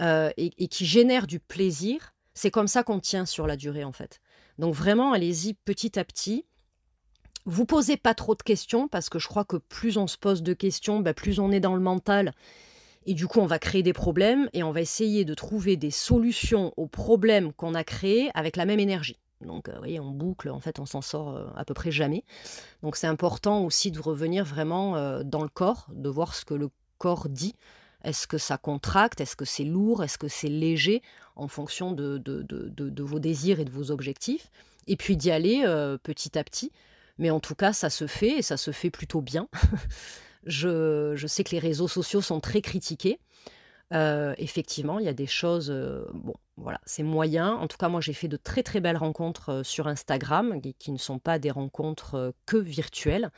euh, 0.00 0.30
et, 0.38 0.68
qui 0.68 0.86
génère 0.86 1.26
du 1.26 1.38
plaisir, 1.38 2.14
c'est 2.32 2.50
comme 2.50 2.66
ça 2.66 2.82
qu'on 2.82 2.98
tient 2.98 3.26
sur 3.26 3.46
la 3.46 3.56
durée, 3.56 3.84
en 3.84 3.92
fait. 3.92 4.20
Donc 4.58 4.74
vraiment, 4.74 5.12
allez-y 5.12 5.52
petit 5.52 5.98
à 5.98 6.04
petit. 6.04 6.46
Vous 7.44 7.66
posez 7.66 7.98
pas 7.98 8.14
trop 8.14 8.34
de 8.34 8.42
questions 8.42 8.88
parce 8.88 9.10
que 9.10 9.18
je 9.18 9.28
crois 9.28 9.44
que 9.44 9.56
plus 9.56 9.98
on 9.98 10.06
se 10.06 10.16
pose 10.16 10.42
de 10.42 10.54
questions, 10.54 11.00
bah, 11.00 11.12
plus 11.12 11.38
on 11.40 11.52
est 11.52 11.60
dans 11.60 11.74
le 11.74 11.82
mental. 11.82 12.32
Et 13.06 13.14
du 13.14 13.26
coup, 13.26 13.40
on 13.40 13.46
va 13.46 13.58
créer 13.58 13.82
des 13.82 13.92
problèmes 13.92 14.48
et 14.52 14.62
on 14.62 14.72
va 14.72 14.80
essayer 14.80 15.24
de 15.24 15.34
trouver 15.34 15.76
des 15.76 15.90
solutions 15.90 16.72
aux 16.76 16.86
problèmes 16.86 17.52
qu'on 17.52 17.74
a 17.74 17.84
créés 17.84 18.30
avec 18.34 18.56
la 18.56 18.64
même 18.64 18.80
énergie. 18.80 19.18
Donc, 19.44 19.68
euh, 19.68 19.72
vous 19.72 19.78
voyez, 19.78 20.00
on 20.00 20.10
boucle, 20.10 20.50
en 20.50 20.60
fait, 20.60 20.78
on 20.78 20.86
s'en 20.86 21.02
sort 21.02 21.30
euh, 21.30 21.46
à 21.56 21.64
peu 21.64 21.74
près 21.74 21.90
jamais. 21.90 22.24
Donc, 22.82 22.96
c'est 22.96 23.06
important 23.06 23.64
aussi 23.64 23.90
de 23.90 24.00
revenir 24.00 24.44
vraiment 24.44 24.96
euh, 24.96 25.22
dans 25.22 25.42
le 25.42 25.48
corps, 25.48 25.86
de 25.92 26.08
voir 26.08 26.34
ce 26.34 26.44
que 26.44 26.54
le 26.54 26.70
corps 26.98 27.28
dit. 27.28 27.54
Est-ce 28.02 28.26
que 28.26 28.38
ça 28.38 28.58
contracte? 28.58 29.20
Est-ce 29.20 29.36
que 29.36 29.44
c'est 29.44 29.64
lourd? 29.64 30.02
Est-ce 30.02 30.18
que 30.18 30.28
c'est 30.28 30.48
léger? 30.48 31.02
En 31.36 31.48
fonction 31.48 31.92
de, 31.92 32.18
de, 32.18 33.02
vos 33.02 33.18
désirs 33.18 33.60
et 33.60 33.64
de 33.64 33.70
vos 33.70 33.90
objectifs. 33.90 34.50
Et 34.86 34.96
puis 34.96 35.16
d'y 35.16 35.30
aller 35.30 35.64
petit 36.02 36.38
à 36.38 36.44
petit. 36.44 36.70
Mais 37.18 37.30
en 37.30 37.40
tout 37.40 37.54
cas, 37.54 37.72
ça 37.72 37.88
se 37.90 38.06
fait 38.06 38.38
et 38.38 38.42
ça 38.42 38.56
se 38.56 38.70
fait 38.72 38.90
plutôt 38.90 39.22
bien. 39.22 39.48
je, 40.46 41.26
sais 41.26 41.44
que 41.44 41.50
les 41.50 41.58
réseaux 41.58 41.88
sociaux 41.88 42.20
sont 42.20 42.40
très 42.40 42.60
critiqués. 42.60 43.18
effectivement, 43.92 44.98
il 44.98 45.06
y 45.06 45.08
a 45.08 45.14
des 45.14 45.26
choses. 45.26 45.70
bon, 46.12 46.34
voilà, 46.56 46.80
c'est 46.84 47.02
moyen. 47.02 47.52
En 47.54 47.66
tout 47.66 47.76
cas, 47.76 47.88
moi, 47.88 48.00
j'ai 48.00 48.12
fait 48.12 48.28
de 48.28 48.36
très 48.36 48.62
très 48.62 48.80
belles 48.80 48.96
rencontres 48.96 49.62
sur 49.64 49.88
Instagram, 49.88 50.60
qui, 50.78 50.92
ne 50.92 50.98
sont 50.98 51.18
pas 51.18 51.38
des 51.38 51.50
rencontres 51.50 52.34
que 52.46 52.56
virtuelles, 52.56 53.30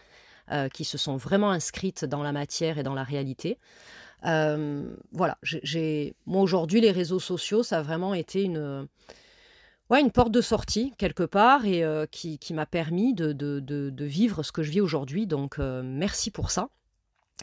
qui 0.73 0.85
se 0.85 0.99
sont 0.99 1.17
vraiment 1.17 1.51
inscrites 1.51 2.05
dans 2.05 2.23
la 2.23 2.33
matière 2.33 2.79
et 2.79 2.83
dans 2.83 2.95
la 2.95 3.05
réalité. 3.05 3.59
voilà, 4.23 5.39
j'ai, 5.43 6.15
moi 6.27 6.43
aujourd'hui, 6.43 6.81
les 6.81 6.93
réseaux 6.93 7.21
sociaux, 7.21 7.63
ça 7.63 7.79
a 7.79 7.83
vraiment 7.83 8.15
été 8.15 8.43
une, 8.43 8.89
ouais, 9.91 10.01
une 10.01 10.11
porte 10.11 10.33
de 10.33 10.41
sortie 10.41 10.93
quelque 10.99 11.23
part 11.23 11.65
et 11.65 11.85
qui, 12.11 12.55
m'a 12.55 12.67
permis 12.67 13.15
de, 13.15 14.05
vivre 14.05 14.43
ce 14.43 14.53
que 14.53 14.63
je 14.63 14.71
vis 14.71 14.81
aujourd'hui. 14.81 15.27
Donc, 15.27 15.59
merci 15.59 16.31
pour 16.31 16.51
ça. 16.51 16.69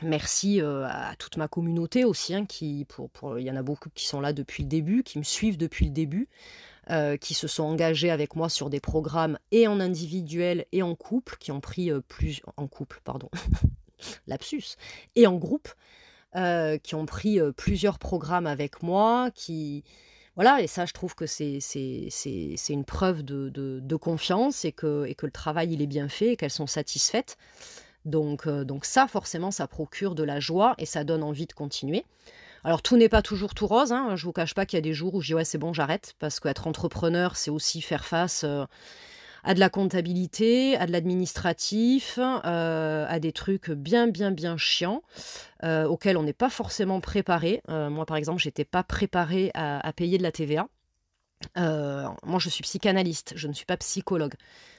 Merci 0.02 0.60
à 0.60 1.14
toute 1.20 1.38
ma 1.38 1.48
communauté 1.48 2.04
aussi, 2.04 2.34
hein, 2.34 2.46
qui, 2.46 2.86
pour, 2.90 3.10
pour, 3.12 3.38
il 3.38 3.46
y 3.46 3.52
en 3.52 3.56
a 3.56 3.62
beaucoup 3.62 3.90
qui 3.94 4.06
sont 4.06 4.20
là 4.20 4.34
depuis 4.34 4.64
le 4.64 4.70
début, 4.70 5.04
qui 5.04 5.20
me 5.20 5.24
suivent 5.24 5.58
depuis 5.58 5.86
le 5.86 5.92
début, 5.92 6.30
qui 7.22 7.34
se 7.34 7.48
sont 7.48 7.64
engagés 7.64 8.10
avec 8.10 8.36
moi 8.36 8.50
sur 8.50 8.70
des 8.70 8.80
programmes 8.80 9.38
et 9.52 9.68
en 9.68 9.80
individuel 9.80 10.66
et 10.72 10.82
en 10.82 10.96
couple, 10.96 11.38
qui 11.40 11.52
ont 11.52 11.62
pris 11.62 11.92
plus 12.08 12.42
en 12.58 12.68
couple, 12.68 13.02
pardon, 13.04 13.30
lapsus, 14.28 14.78
et 15.16 15.28
en 15.28 15.36
groupe, 15.36 15.70
qui 16.82 16.96
ont 16.96 17.06
pris 17.06 17.40
plusieurs 17.56 18.00
programmes 18.00 18.48
avec 18.48 18.82
moi, 18.82 19.30
qui 19.36 19.84
voilà, 20.36 20.62
et 20.62 20.68
ça, 20.68 20.86
je 20.86 20.94
trouve 20.94 21.14
que 21.14 21.28
c'est 21.28 21.60
une 22.70 22.86
preuve 22.86 23.22
de, 23.22 23.50
de, 23.50 23.80
de, 23.80 23.96
confiance 23.96 24.66
et 24.66 24.72
que, 24.72 25.06
et 25.06 25.14
que 25.14 25.28
le 25.28 25.32
travail 25.32 25.74
il 25.74 25.82
est 25.82 25.88
bien 25.88 26.10
fait 26.10 26.34
et 26.34 26.38
qu'elles 26.38 26.50
sont 26.50 26.68
satisfaites. 26.68 27.38
Donc, 28.06 28.48
euh, 28.48 28.64
donc 28.64 28.86
ça, 28.86 29.08
forcément, 29.08 29.52
ça 29.52 29.68
procure 29.68 30.16
de 30.16 30.24
la 30.24 30.40
joie 30.40 30.76
et 30.78 30.86
ça 30.86 31.04
donne 31.04 31.24
envie 31.24 31.48
de 31.48 31.54
continuer. 31.54 32.06
Alors 32.66 32.82
tout 32.82 32.96
n'est 32.96 33.10
pas 33.10 33.22
toujours 33.22 33.54
tout 33.54 33.68
rose, 33.68 33.92
hein. 33.92 34.16
je 34.16 34.26
vous 34.26 34.32
cache 34.32 34.54
pas 34.54 34.66
qu'il 34.66 34.78
y 34.78 34.80
a 34.80 34.82
des 34.82 34.94
jours 34.94 35.16
où 35.16 35.22
je 35.22 35.28
dis 35.28 35.34
ouais 35.34 35.44
c'est 35.44 35.58
bon 35.58 35.74
j'arrête, 35.74 36.14
parce 36.20 36.40
qu'être 36.40 36.66
entrepreneur 36.66 37.36
c'est 37.36 37.52
aussi 37.52 37.82
faire 37.82 38.06
face 38.06 38.46
euh, 38.46 38.64
à 39.44 39.54
de 39.54 39.60
la 39.60 39.70
comptabilité, 39.70 40.78
à 40.78 40.86
de 40.86 40.94
l'administratif, 40.94 42.20
euh, 42.20 43.06
à 43.06 43.20
des 43.20 43.34
trucs 43.34 43.70
bien 43.70 44.08
bien 44.08 44.32
bien 44.32 44.56
chiants, 44.56 45.02
auxquels 45.62 46.16
on 46.16 46.24
n'est 46.24 46.32
pas 46.32 46.50
forcément 46.50 47.02
préparé. 47.02 47.62
moi 47.68 48.06
par 48.06 48.16
exemple 48.16 48.42
j'étais 48.42 48.64
pas 48.64 48.84
préparée 48.84 49.52
à, 49.56 49.92
payer 49.92 50.18
de 50.18 50.24
la 50.24 50.32
TVA. 50.32 50.70
moi 51.58 52.40
je 52.40 52.48
suis 52.48 52.64
psychanalyste, 52.64 53.34
je 53.36 53.50
ne 53.50 53.54
suis 53.54 53.66
pas 53.66 53.76
psychologue. 53.76 54.36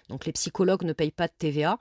Donc 0.09 0.27
les 0.27 0.33
psychologues 0.33 0.83
ne 0.83 0.93
payent 0.93 1.11
pas 1.11 1.29
de 1.29 1.33
TVA. 1.37 1.79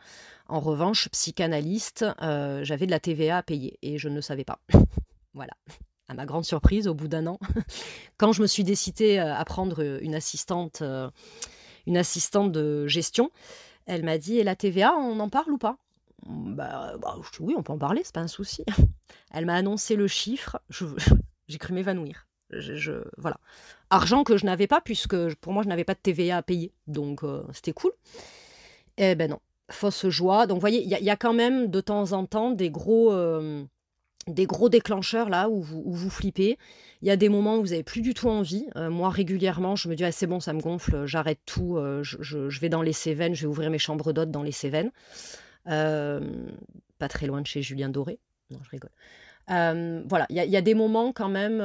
En 0.47 0.59
revanche, 0.59 1.09
psychanalyste, 1.09 2.05
euh, 2.21 2.63
j'avais 2.63 2.85
de 2.85 2.91
la 2.91 2.99
TVA 2.99 3.37
à 3.37 3.43
payer 3.43 3.77
et 3.81 3.97
je 3.97 4.09
ne 4.09 4.21
savais 4.21 4.43
pas. 4.45 4.59
voilà. 5.33 5.53
À 6.09 6.13
ma 6.13 6.25
grande 6.25 6.45
surprise, 6.45 6.87
au 6.87 6.93
bout 6.93 7.07
d'un 7.07 7.27
an, 7.27 7.39
quand 8.17 8.33
je 8.33 8.41
me 8.41 8.47
suis 8.47 8.63
décidée 8.63 9.17
euh, 9.17 9.33
à 9.33 9.43
prendre 9.45 9.81
une 10.01 10.15
assistante, 10.15 10.81
euh, 10.81 11.09
une 11.87 11.97
assistante 11.97 12.51
de 12.51 12.87
gestion, 12.87 13.31
elle 13.85 14.03
m'a 14.03 14.17
dit 14.17 14.37
Et 14.37 14.43
la 14.43 14.55
TVA, 14.55 14.93
on 14.95 15.19
en 15.19 15.29
parle 15.29 15.51
ou 15.51 15.57
pas? 15.57 15.77
Bah, 16.25 16.93
bah 17.01 17.17
oui, 17.39 17.53
on 17.57 17.63
peut 17.63 17.73
en 17.73 17.77
parler, 17.77 18.01
c'est 18.05 18.13
pas 18.13 18.21
un 18.21 18.27
souci. 18.27 18.63
Elle 19.31 19.45
m'a 19.45 19.55
annoncé 19.55 19.97
le 19.97 20.07
chiffre, 20.07 20.61
j'ai 21.49 21.57
cru 21.57 21.73
m'évanouir. 21.73 22.27
Voilà. 23.17 23.37
Argent 23.89 24.23
que 24.23 24.37
je 24.37 24.45
n'avais 24.45 24.67
pas, 24.67 24.81
puisque 24.81 25.35
pour 25.35 25.53
moi, 25.53 25.63
je 25.63 25.69
n'avais 25.69 25.83
pas 25.83 25.93
de 25.93 25.99
TVA 25.99 26.37
à 26.37 26.41
payer. 26.41 26.71
Donc, 26.87 27.23
euh, 27.23 27.43
c'était 27.53 27.73
cool. 27.73 27.91
Eh 28.97 29.15
ben 29.15 29.29
non, 29.29 29.39
fausse 29.69 30.07
joie. 30.07 30.47
Donc, 30.47 30.57
vous 30.57 30.61
voyez, 30.61 30.81
il 30.81 30.89
y, 30.89 31.09
a 31.09 31.15
quand 31.15 31.33
même 31.33 31.67
de 31.67 31.81
temps 31.81 32.11
en 32.11 32.25
temps 32.25 32.51
des 32.51 32.69
gros, 32.69 33.11
euh, 33.13 33.63
des 34.27 34.45
gros 34.45 34.69
déclencheurs 34.69 35.29
là 35.29 35.49
où 35.49 35.61
vous, 35.61 35.83
vous 35.85 36.09
flippez. 36.09 36.57
Il 37.01 37.07
y 37.07 37.11
a 37.11 37.17
des 37.17 37.29
moments 37.29 37.57
où 37.57 37.61
vous 37.61 37.69
n'avez 37.69 37.83
plus 37.83 38.01
du 38.01 38.13
tout 38.13 38.29
envie. 38.29 38.65
Euh, 38.75 38.89
moi, 38.89 39.09
régulièrement, 39.09 39.75
je 39.75 39.89
me 39.89 39.95
dis, 39.95 40.03
ah, 40.03 40.11
c'est 40.11 40.27
bon, 40.27 40.39
ça 40.39 40.53
me 40.53 40.61
gonfle, 40.61 41.05
j'arrête 41.05 41.39
tout. 41.45 41.77
Je, 42.01 42.59
vais 42.59 42.69
dans 42.69 42.81
les 42.81 42.93
Cévennes, 42.93 43.35
je 43.35 43.41
vais 43.41 43.47
ouvrir 43.47 43.69
mes 43.69 43.79
chambres 43.79 44.11
d'hôtes 44.13 44.31
dans 44.31 44.43
les 44.43 44.51
Cévennes. 44.51 44.91
pas 45.65 46.19
très 47.09 47.27
loin 47.27 47.41
de 47.41 47.47
chez 47.47 47.61
Julien 47.61 47.89
Doré. 47.89 48.19
Non, 48.49 48.59
je 48.63 48.69
rigole 48.69 48.91
voilà, 49.47 50.25
il 50.29 50.35
y, 50.35 50.57
a 50.57 50.61
des 50.61 50.73
moments 50.73 51.11
quand 51.11 51.29
même 51.29 51.59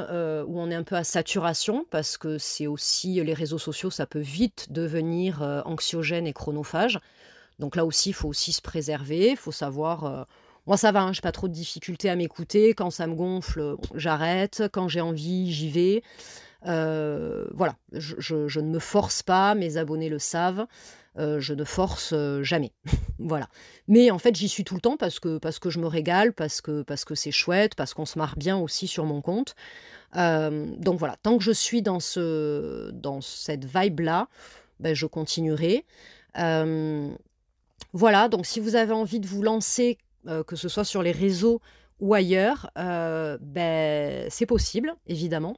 où 0.47 0.59
on 0.59 0.69
est 0.69 0.75
un 0.75 0.83
peu 0.83 0.95
à 0.95 1.03
saturation 1.03 1.85
parce 1.89 2.17
que 2.17 2.37
c'est 2.37 2.67
aussi 2.67 3.23
les 3.23 3.33
réseaux 3.33 3.57
sociaux, 3.57 3.89
ça 3.89 4.05
peut 4.05 4.19
vite 4.19 4.71
devenir 4.71 5.41
anxiogène 5.65 6.27
et 6.27 6.33
chronophage. 6.33 6.99
Donc 7.59 7.75
là 7.75 7.85
aussi, 7.85 8.09
il 8.09 8.13
faut 8.13 8.29
aussi 8.29 8.51
se 8.51 8.61
préserver, 8.61 9.31
il 9.31 9.37
faut 9.37 9.51
savoir. 9.51 10.27
moi, 10.67 10.77
ça 10.77 10.91
va, 10.91 11.01
hein, 11.01 11.13
je 11.13 11.19
n'ai 11.19 11.23
pas 11.23 11.31
trop 11.31 11.47
de 11.47 11.53
difficultés 11.53 12.09
à 12.09 12.15
m'écouter. 12.15 12.73
Quand 12.73 12.89
ça 12.89 13.07
me 13.07 13.15
gonfle, 13.15 13.75
j'arrête. 13.95 14.63
Quand 14.71 14.87
j'ai 14.87 15.01
envie, 15.01 15.51
j'y 15.51 15.69
vais. 15.69 16.03
voilà, 16.63 17.75
je, 17.93 18.59
ne 18.59 18.69
me 18.69 18.79
force 18.79 19.23
pas, 19.23 19.55
mes 19.55 19.77
abonnés 19.77 20.09
le 20.09 20.19
savent. 20.19 20.67
Euh, 21.17 21.39
je 21.39 21.53
ne 21.53 21.63
force 21.63 22.11
euh, 22.13 22.43
jamais. 22.43 22.71
voilà. 23.19 23.49
Mais 23.87 24.11
en 24.11 24.19
fait, 24.19 24.35
j'y 24.35 24.47
suis 24.47 24.63
tout 24.63 24.75
le 24.75 24.81
temps 24.81 24.97
parce 24.97 25.19
que, 25.19 25.37
parce 25.37 25.59
que 25.59 25.69
je 25.69 25.79
me 25.79 25.87
régale, 25.87 26.33
parce 26.33 26.61
que 26.61 26.83
parce 26.83 27.03
que 27.03 27.15
c'est 27.15 27.31
chouette, 27.31 27.75
parce 27.75 27.93
qu'on 27.93 28.05
se 28.05 28.17
marre 28.17 28.35
bien 28.37 28.57
aussi 28.57 28.87
sur 28.87 29.05
mon 29.05 29.21
compte. 29.21 29.55
Euh, 30.15 30.67
donc 30.77 30.99
voilà, 30.99 31.15
tant 31.21 31.37
que 31.37 31.43
je 31.43 31.51
suis 31.51 31.81
dans, 31.81 31.99
ce, 31.99 32.91
dans 32.91 33.21
cette 33.21 33.65
vibe-là, 33.65 34.27
ben, 34.79 34.93
je 34.93 35.05
continuerai. 35.05 35.85
voilà, 37.93 38.27
donc 38.29 38.45
si 38.45 38.59
vous 38.59 38.75
avez 38.75 38.93
envie 38.93 39.19
de 39.19 39.27
vous 39.27 39.41
lancer, 39.41 39.97
que 40.47 40.55
ce 40.55 40.69
soit 40.69 40.83
sur 40.83 41.01
les 41.01 41.11
réseaux 41.11 41.59
ou 41.99 42.13
ailleurs, 42.13 42.69
ben, 42.75 44.27
c'est 44.29 44.45
possible, 44.45 44.95
évidemment. 45.07 45.57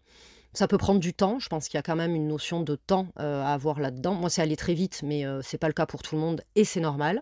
Ça 0.53 0.67
peut 0.67 0.77
prendre 0.77 0.99
du 0.99 1.13
temps. 1.13 1.39
Je 1.39 1.47
pense 1.47 1.69
qu'il 1.69 1.77
y 1.77 1.79
a 1.79 1.83
quand 1.83 1.95
même 1.95 2.13
une 2.13 2.27
notion 2.27 2.61
de 2.61 2.75
temps 2.75 3.07
euh, 3.19 3.41
à 3.41 3.53
avoir 3.53 3.79
là-dedans. 3.79 4.13
Moi, 4.13 4.29
c'est 4.29 4.41
aller 4.41 4.57
très 4.57 4.73
vite, 4.73 5.01
mais 5.03 5.25
euh, 5.25 5.41
c'est 5.41 5.57
pas 5.57 5.67
le 5.67 5.73
cas 5.73 5.85
pour 5.85 6.01
tout 6.01 6.15
le 6.15 6.21
monde 6.21 6.41
et 6.55 6.65
c'est 6.65 6.81
normal. 6.81 7.21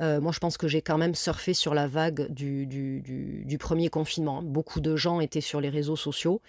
Euh, 0.00 0.20
moi, 0.20 0.32
je 0.32 0.38
pense 0.40 0.56
que 0.56 0.66
j'ai 0.66 0.82
quand 0.82 0.98
même 0.98 1.14
surfé 1.14 1.54
sur 1.54 1.74
la 1.74 1.86
vague 1.86 2.28
du, 2.30 2.66
du, 2.66 3.58
premier 3.58 3.90
confinement. 3.90 4.42
Beaucoup 4.42 4.80
de 4.80 4.96
gens 4.96 5.20
étaient 5.20 5.40
sur 5.40 5.60
les 5.60 5.68
réseaux 5.68 5.96
sociaux 5.96 6.40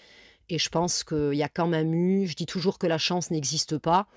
et 0.49 0.57
je 0.57 0.69
pense 0.69 1.03
qu'il 1.03 1.33
y 1.33 1.43
a 1.43 1.49
quand 1.49 1.67
même 1.67 1.93
eu. 1.93 2.27
Je 2.27 2.35
dis 2.35 2.45
toujours 2.47 2.79
que 2.79 2.87
la 2.87 2.97
chance 2.97 3.29
n'existe 3.29 3.77
pas. 3.77 4.07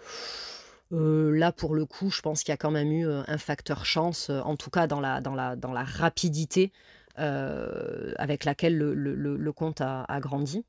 là, 0.90 1.52
pour 1.52 1.74
le 1.74 1.84
coup, 1.86 2.10
je 2.10 2.20
pense 2.22 2.42
qu'il 2.42 2.52
y 2.52 2.54
a 2.54 2.58
quand 2.58 2.70
même 2.70 2.92
eu 2.92 3.06
un 3.06 3.38
facteur 3.38 3.86
chance, 3.86 4.30
en 4.30 4.56
tout 4.56 4.70
cas 4.70 4.86
dans 4.86 5.00
la, 5.00 5.22
dans 5.22 5.34
la, 5.34 5.56
dans 5.56 5.72
la 5.72 5.84
rapidité 5.84 6.72
avec 7.16 8.44
laquelle 8.44 8.76
le, 8.76 8.94
le, 8.94 9.52
compte 9.52 9.80
a 9.80 10.18
grandi. 10.20 10.64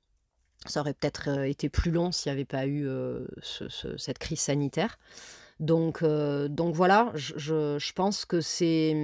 Ça 0.66 0.80
aurait 0.80 0.94
peut-être 0.94 1.30
euh, 1.30 1.44
été 1.44 1.70
plus 1.70 1.92
long 1.92 2.12
s'il 2.12 2.32
n'y 2.32 2.36
avait 2.36 2.46
pas 2.46 2.66
eu 2.66 2.88
euh, 2.88 3.26
cette 3.98 4.18
crise 4.18 4.40
sanitaire. 4.40 4.98
Donc, 5.60 6.02
euh, 6.04 6.48
voilà, 6.74 7.12
je, 7.16 7.94
pense 7.94 8.26
que 8.26 8.42
c'est, 8.42 8.96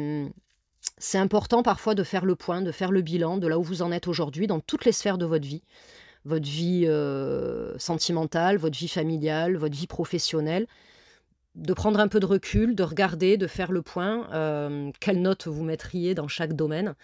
important 1.14 1.64
parfois 1.64 1.96
de 1.96 2.04
faire 2.04 2.26
le 2.26 2.36
point, 2.36 2.62
de 2.62 2.72
faire 2.72 2.92
le 2.92 3.02
bilan 3.02 3.38
de 3.38 3.48
là 3.48 3.60
où 3.60 3.64
vous 3.64 3.82
en 3.82 3.92
êtes 3.92 4.08
aujourd'hui 4.08 4.48
dans 4.48 4.60
toutes 4.60 4.86
les 4.86 4.92
sphères 4.92 5.18
de 5.18 5.26
votre 5.26 5.46
vie. 5.46 5.64
Votre 6.26 6.48
vie 6.48 6.88
sentimentale, 7.78 8.58
votre 8.58 8.78
vie 8.78 8.90
familiale, 8.90 9.56
votre 9.56 9.76
vie 9.76 9.88
professionnelle. 9.88 10.68
De 11.56 11.74
prendre 11.74 12.00
un 12.00 12.08
peu 12.08 12.20
de 12.20 12.26
recul, 12.26 12.76
de 12.76 12.84
regarder, 12.84 13.38
de 13.38 13.48
faire 13.48 13.72
le 13.72 13.82
point. 13.82 14.28
quelles 15.00 15.22
notes 15.22 15.48
vous 15.48 15.64
mettriez 15.64 16.16
dans 16.16 16.28
chaque 16.28 16.54
domaine 16.54 16.96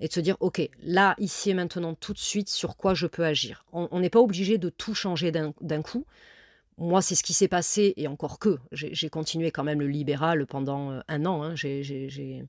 et 0.00 0.08
de 0.08 0.12
se 0.12 0.20
dire, 0.20 0.36
OK, 0.40 0.68
là, 0.82 1.14
ici 1.18 1.50
et 1.50 1.54
maintenant, 1.54 1.94
tout 1.94 2.12
de 2.12 2.18
suite, 2.18 2.48
sur 2.48 2.76
quoi 2.76 2.94
je 2.94 3.06
peux 3.06 3.24
agir. 3.24 3.64
On 3.72 4.00
n'est 4.00 4.10
pas 4.10 4.20
obligé 4.20 4.58
de 4.58 4.68
tout 4.68 4.94
changer 4.94 5.32
d'un 5.32 5.82
coup. 5.82 6.04
Moi, 6.78 7.00
c'est 7.00 7.14
ce 7.14 7.22
qui 7.22 7.32
s'est 7.32 7.48
passé, 7.48 7.94
et 7.96 8.06
encore 8.06 8.38
que, 8.38 8.58
j'ai 8.72 9.08
continué 9.08 9.50
quand 9.50 9.64
même 9.64 9.80
le 9.80 9.86
libéral 9.86 10.46
pendant 10.46 10.90
euh, 10.90 11.00
un 11.08 11.24
an. 11.24 11.42
Hein. 11.42 11.54
J'ai 11.56 12.46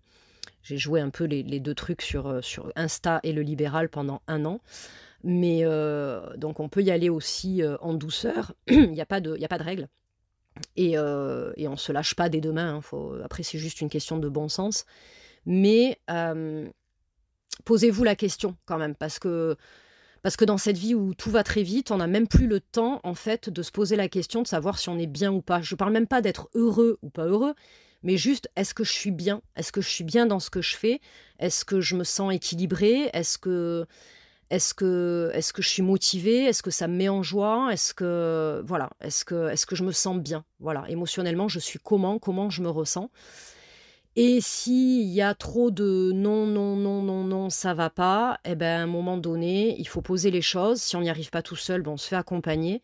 joué 0.63 0.99
un 0.99 1.09
peu 1.09 1.23
les, 1.23 1.59
deux 1.61 1.73
trucs 1.73 2.01
sur, 2.01 2.27
euh, 2.27 2.41
sur 2.41 2.71
Insta 2.75 3.21
et 3.23 3.31
le 3.31 3.41
libéral 3.41 3.87
pendant 3.87 4.21
un 4.27 4.43
an. 4.43 4.59
Mais 5.23 5.59
euh, 5.63 6.35
donc, 6.35 6.59
on 6.59 6.67
peut 6.67 6.83
y 6.83 6.91
aller 6.91 7.09
aussi 7.09 7.61
en 7.79 7.93
douceur. 7.93 8.53
Il 8.67 8.91
n'y 8.91 9.01
a, 9.01 9.05
pas 9.05 9.21
de, 9.21 9.41
a 9.41 9.47
pas 9.47 9.57
de 9.57 9.63
règle. 9.63 9.87
Et, 10.75 10.91
et 10.93 11.67
on 11.67 11.71
ne 11.71 11.75
se 11.77 11.91
lâche 11.93 12.15
pas 12.15 12.27
dès 12.27 12.41
demain. 12.41 12.81
Hein, 12.91 13.19
après, 13.23 13.43
c'est 13.43 13.59
juste 13.59 13.79
une 13.79 13.89
question 13.89 14.17
de 14.17 14.27
bon 14.27 14.49
sens. 14.49 14.85
Mais 15.45 15.97
posez-vous 17.65 18.03
la 18.03 18.15
question 18.15 18.55
quand 18.65 18.77
même, 18.77 18.95
parce 18.95 19.19
que, 19.19 19.55
parce 20.23 20.35
que 20.37 20.45
dans 20.45 20.57
cette 20.57 20.77
vie 20.77 20.95
où 20.95 21.13
tout 21.13 21.31
va 21.31 21.43
très 21.43 21.63
vite, 21.63 21.91
on 21.91 21.97
n'a 21.97 22.07
même 22.07 22.27
plus 22.27 22.47
le 22.47 22.59
temps, 22.59 22.99
en 23.03 23.13
fait, 23.13 23.49
de 23.49 23.61
se 23.61 23.71
poser 23.71 23.95
la 23.95 24.09
question 24.09 24.41
de 24.41 24.47
savoir 24.47 24.79
si 24.79 24.89
on 24.89 24.97
est 24.97 25.07
bien 25.07 25.31
ou 25.31 25.41
pas. 25.41 25.61
Je 25.61 25.75
ne 25.75 25.77
parle 25.77 25.93
même 25.93 26.07
pas 26.07 26.21
d'être 26.21 26.49
heureux 26.53 26.97
ou 27.01 27.09
pas 27.09 27.25
heureux, 27.25 27.53
mais 28.03 28.17
juste 28.17 28.49
est-ce 28.55 28.73
que 28.73 28.83
je 28.83 28.91
suis 28.91 29.11
bien? 29.11 29.41
Est-ce 29.55 29.71
que 29.71 29.81
je 29.81 29.89
suis 29.89 30.03
bien 30.03 30.25
dans 30.25 30.39
ce 30.39 30.49
que 30.49 30.61
je 30.61 30.75
fais? 30.75 31.01
Est-ce 31.39 31.65
que 31.65 31.81
je 31.81 31.95
me 31.95 32.03
sens 32.03 32.33
équilibré 32.33 33.09
Est-ce 33.13 33.37
que 33.37 33.85
est-ce 34.49 34.73
que, 34.73 35.29
est 35.33 35.51
que 35.51 35.61
je 35.61 35.67
suis 35.67 35.81
motivée? 35.81 36.45
Est-ce 36.45 36.63
que 36.63 36.71
ça 36.71 36.87
me 36.87 36.95
met 36.95 37.09
en 37.09 37.21
joie? 37.21 37.69
Est-ce 37.73 37.93
que 37.93 38.63
voilà 38.65 38.89
Est-ce 39.01 39.25
que, 39.25 39.49
est 39.49 39.65
que 39.65 39.75
je 39.75 39.83
me 39.83 39.91
sens 39.91 40.17
bien? 40.19 40.45
Voilà, 40.59 40.85
émotionnellement, 40.89 41.49
je 41.49 41.59
suis 41.59 41.79
comment? 41.79 42.17
Comment 42.17 42.49
je 42.49 42.61
me 42.61 42.69
ressens? 42.69 43.11
Et 44.19 44.41
s'il 44.41 45.07
y 45.09 45.21
a 45.21 45.35
trop 45.35 45.69
de 45.69 46.11
non, 46.11 46.47
non, 46.47 46.75
non, 46.75 47.03
non, 47.03 47.23
non, 47.23 47.51
ça 47.51 47.75
va 47.75 47.91
pas, 47.91 48.39
eh 48.45 48.55
ben 48.55 48.79
à 48.79 48.81
un 48.81 48.87
moment 48.87 49.15
donné, 49.15 49.75
il 49.77 49.87
faut 49.87 50.01
poser 50.01 50.31
les 50.31 50.41
choses. 50.41 50.81
Si 50.81 50.95
on 50.95 51.01
n'y 51.01 51.09
arrive 51.11 51.29
pas 51.29 51.43
tout 51.43 51.55
seul, 51.55 51.83
ben, 51.83 51.91
on 51.91 51.97
se 51.97 52.07
fait 52.07 52.15
accompagner. 52.15 52.81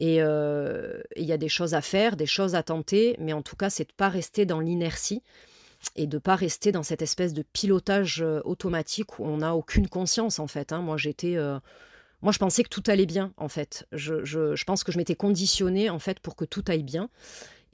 Et 0.00 0.16
euh, 0.20 1.00
il 1.14 1.26
y 1.26 1.32
a 1.32 1.36
des 1.36 1.48
choses 1.48 1.74
à 1.74 1.80
faire, 1.80 2.16
des 2.16 2.26
choses 2.26 2.56
à 2.56 2.64
tenter, 2.64 3.14
mais 3.20 3.32
en 3.32 3.40
tout 3.40 3.54
cas, 3.54 3.70
c'est 3.70 3.84
de 3.84 3.92
pas 3.92 4.08
rester 4.08 4.46
dans 4.46 4.58
l'inertie 4.58 5.22
et 5.94 6.08
de 6.08 6.18
pas 6.18 6.34
rester 6.34 6.72
dans 6.72 6.82
cette 6.82 7.02
espèce 7.02 7.34
de 7.34 7.42
pilotage 7.52 8.20
euh, 8.22 8.40
automatique 8.44 9.20
où 9.20 9.26
on 9.26 9.36
n'a 9.36 9.54
aucune 9.54 9.86
conscience 9.86 10.40
en 10.40 10.48
fait. 10.48 10.72
Hein. 10.72 10.80
Moi 10.80 10.96
j'étais, 10.96 11.36
euh, 11.36 11.56
moi 12.20 12.32
je 12.32 12.38
pensais 12.38 12.64
que 12.64 12.68
tout 12.68 12.82
allait 12.88 13.06
bien 13.06 13.32
en 13.36 13.48
fait. 13.48 13.86
Je, 13.92 14.24
je, 14.24 14.64
pense 14.64 14.82
que 14.82 14.90
je 14.90 14.98
m'étais 14.98 15.14
conditionnée 15.14 15.88
en 15.90 16.00
fait 16.00 16.18
pour 16.18 16.34
que 16.34 16.44
tout 16.44 16.64
aille 16.66 16.82
bien 16.82 17.10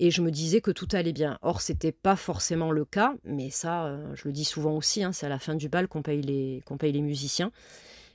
et 0.00 0.10
je 0.10 0.22
me 0.22 0.30
disais 0.30 0.60
que 0.60 0.70
tout 0.70 0.88
allait 0.92 1.12
bien. 1.12 1.38
Or 1.42 1.60
c'était 1.60 1.92
pas 1.92 2.16
forcément 2.16 2.72
le 2.72 2.84
cas, 2.84 3.14
mais 3.24 3.50
ça 3.50 3.86
euh, 3.86 4.14
je 4.14 4.26
le 4.26 4.32
dis 4.32 4.44
souvent 4.44 4.76
aussi. 4.76 5.04
Hein, 5.04 5.12
c'est 5.12 5.26
à 5.26 5.28
la 5.28 5.38
fin 5.38 5.54
du 5.54 5.68
bal 5.68 5.86
qu'on 5.86 6.02
paye 6.02 6.22
les 6.22 6.62
qu'on 6.66 6.76
paye 6.76 6.92
les 6.92 7.02
musiciens. 7.02 7.52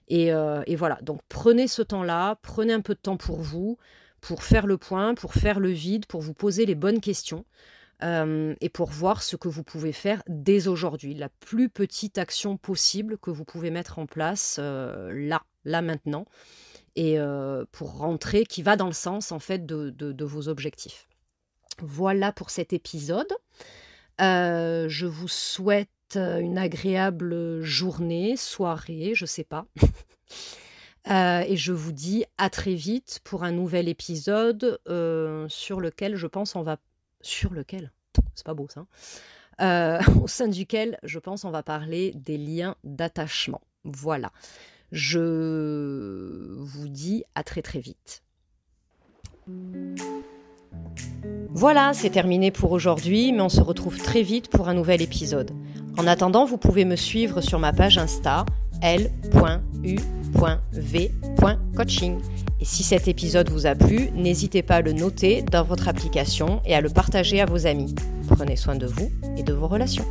Et, 0.08 0.28
et 0.28 0.76
voilà. 0.76 1.00
Donc 1.02 1.22
prenez 1.30 1.68
ce 1.68 1.82
temps-là, 1.82 2.38
prenez 2.44 2.74
un 2.74 2.82
peu 2.82 2.94
de 2.94 3.00
temps 3.00 3.18
pour 3.18 3.38
vous, 3.38 3.80
pour 4.22 4.44
faire 4.44 4.68
le 4.68 4.78
point, 4.78 5.16
pour 5.16 5.34
faire 5.34 5.60
le 5.60 5.70
vide, 5.70 6.06
pour 6.06 6.22
vous 6.22 6.36
poser 6.36 6.68
les 6.68 6.76
bonnes 6.76 7.02
questions. 7.02 7.44
Euh, 8.04 8.56
et 8.60 8.70
pour 8.70 8.90
voir 8.90 9.24
ce 9.24 9.36
que 9.36 9.48
vous 9.48 9.64
pouvez 9.64 9.94
faire 9.94 10.22
dès 10.28 10.68
aujourd'hui, 10.68 11.14
la 11.14 11.30
plus 11.30 11.70
petite 11.70 12.18
action 12.18 12.58
possible 12.58 13.18
que 13.18 13.32
vous 13.32 13.46
pouvez 13.46 13.72
mettre 13.72 14.00
en 14.00 14.06
place 14.06 14.58
euh, 14.60 15.12
là, 15.14 15.44
là 15.64 15.82
maintenant, 15.82 16.26
et 16.96 17.20
euh, 17.20 17.64
pour 17.72 17.98
rentrer, 17.98 18.44
qui 18.46 18.64
va 18.64 18.76
dans 18.76 18.88
le 18.88 18.94
sens 18.94 19.32
en 19.32 19.40
fait 19.40 19.66
de, 19.66 20.24
vos 20.26 20.50
objectifs. 20.50 21.08
Voilà 21.82 22.32
pour 22.32 22.50
cet 22.50 22.74
épisode. 22.74 23.32
je 24.20 25.06
vous 25.06 25.28
souhaite 25.28 25.90
une 26.16 26.58
agréable 26.58 27.62
journée, 27.62 28.38
soirée, 28.38 29.14
je 29.16 29.26
sais 29.26 29.44
pas. 29.44 29.66
et 31.08 31.56
je 31.56 31.74
vous 31.74 31.92
dis 31.92 32.26
à 32.38 32.50
très 32.50 32.76
vite 32.76 33.20
pour 33.24 33.44
un 33.44 33.52
nouvel 33.52 33.88
épisode 33.88 34.80
sur 35.50 35.82
lequel 35.82 36.16
je 36.16 36.28
pense 36.28 36.56
on 36.56 36.64
va 36.64 36.78
sur 37.22 37.54
lequel, 37.54 37.92
c'est 38.36 38.46
pas 38.46 38.54
beau 38.54 38.68
ça, 38.70 38.86
euh, 39.62 40.00
au 40.22 40.28
sein 40.28 40.48
duquel, 40.48 40.98
je 41.04 41.20
pense, 41.20 41.44
on 41.44 41.52
va 41.52 41.64
parler 41.64 42.12
des 42.16 42.38
liens 42.38 42.76
d'attachement. 42.84 43.62
Voilà. 43.84 44.32
Je 44.92 46.56
vous 46.60 46.88
dis 46.88 47.24
à 47.34 47.44
très 47.44 47.62
très 47.62 47.80
vite. 47.80 48.24
Voilà, 51.58 51.94
c'est 51.94 52.10
terminé 52.10 52.52
pour 52.52 52.74
aujourd'hui, 52.74 53.32
mais 53.32 53.40
on 53.40 53.48
se 53.48 53.62
retrouve 53.62 53.98
très 53.98 54.24
vite 54.24 54.50
pour 54.50 54.68
un 54.68 54.74
nouvel 54.74 55.02
épisode. 55.02 55.52
En 55.98 56.06
attendant, 56.06 56.44
vous 56.44 56.58
pouvez 56.58 56.84
me 56.84 56.98
suivre 56.98 57.40
sur 57.40 57.60
ma 57.60 57.72
page 57.72 57.98
Insta 57.98 58.46
l.u.v.coaching. 58.82 59.88
Et 62.60 62.66
si 62.66 62.84
cet 62.84 63.08
épisode 63.08 63.50
vous 63.50 63.68
a 63.68 63.74
plu, 63.74 64.10
n'hésitez 64.14 64.64
pas 64.64 64.76
à 64.76 64.82
le 64.82 64.92
noter 64.92 65.44
dans 65.44 65.64
votre 65.64 65.88
application 65.88 66.62
et 66.66 66.76
à 66.76 66.82
le 66.82 66.90
partager 66.90 67.40
à 67.40 67.46
vos 67.46 67.66
amis. 67.66 67.96
Prenez 68.28 68.58
soin 68.58 68.76
de 68.76 68.86
vous 68.86 69.10
et 69.38 69.44
de 69.44 69.54
vos 69.54 69.70
relations. 69.70 70.04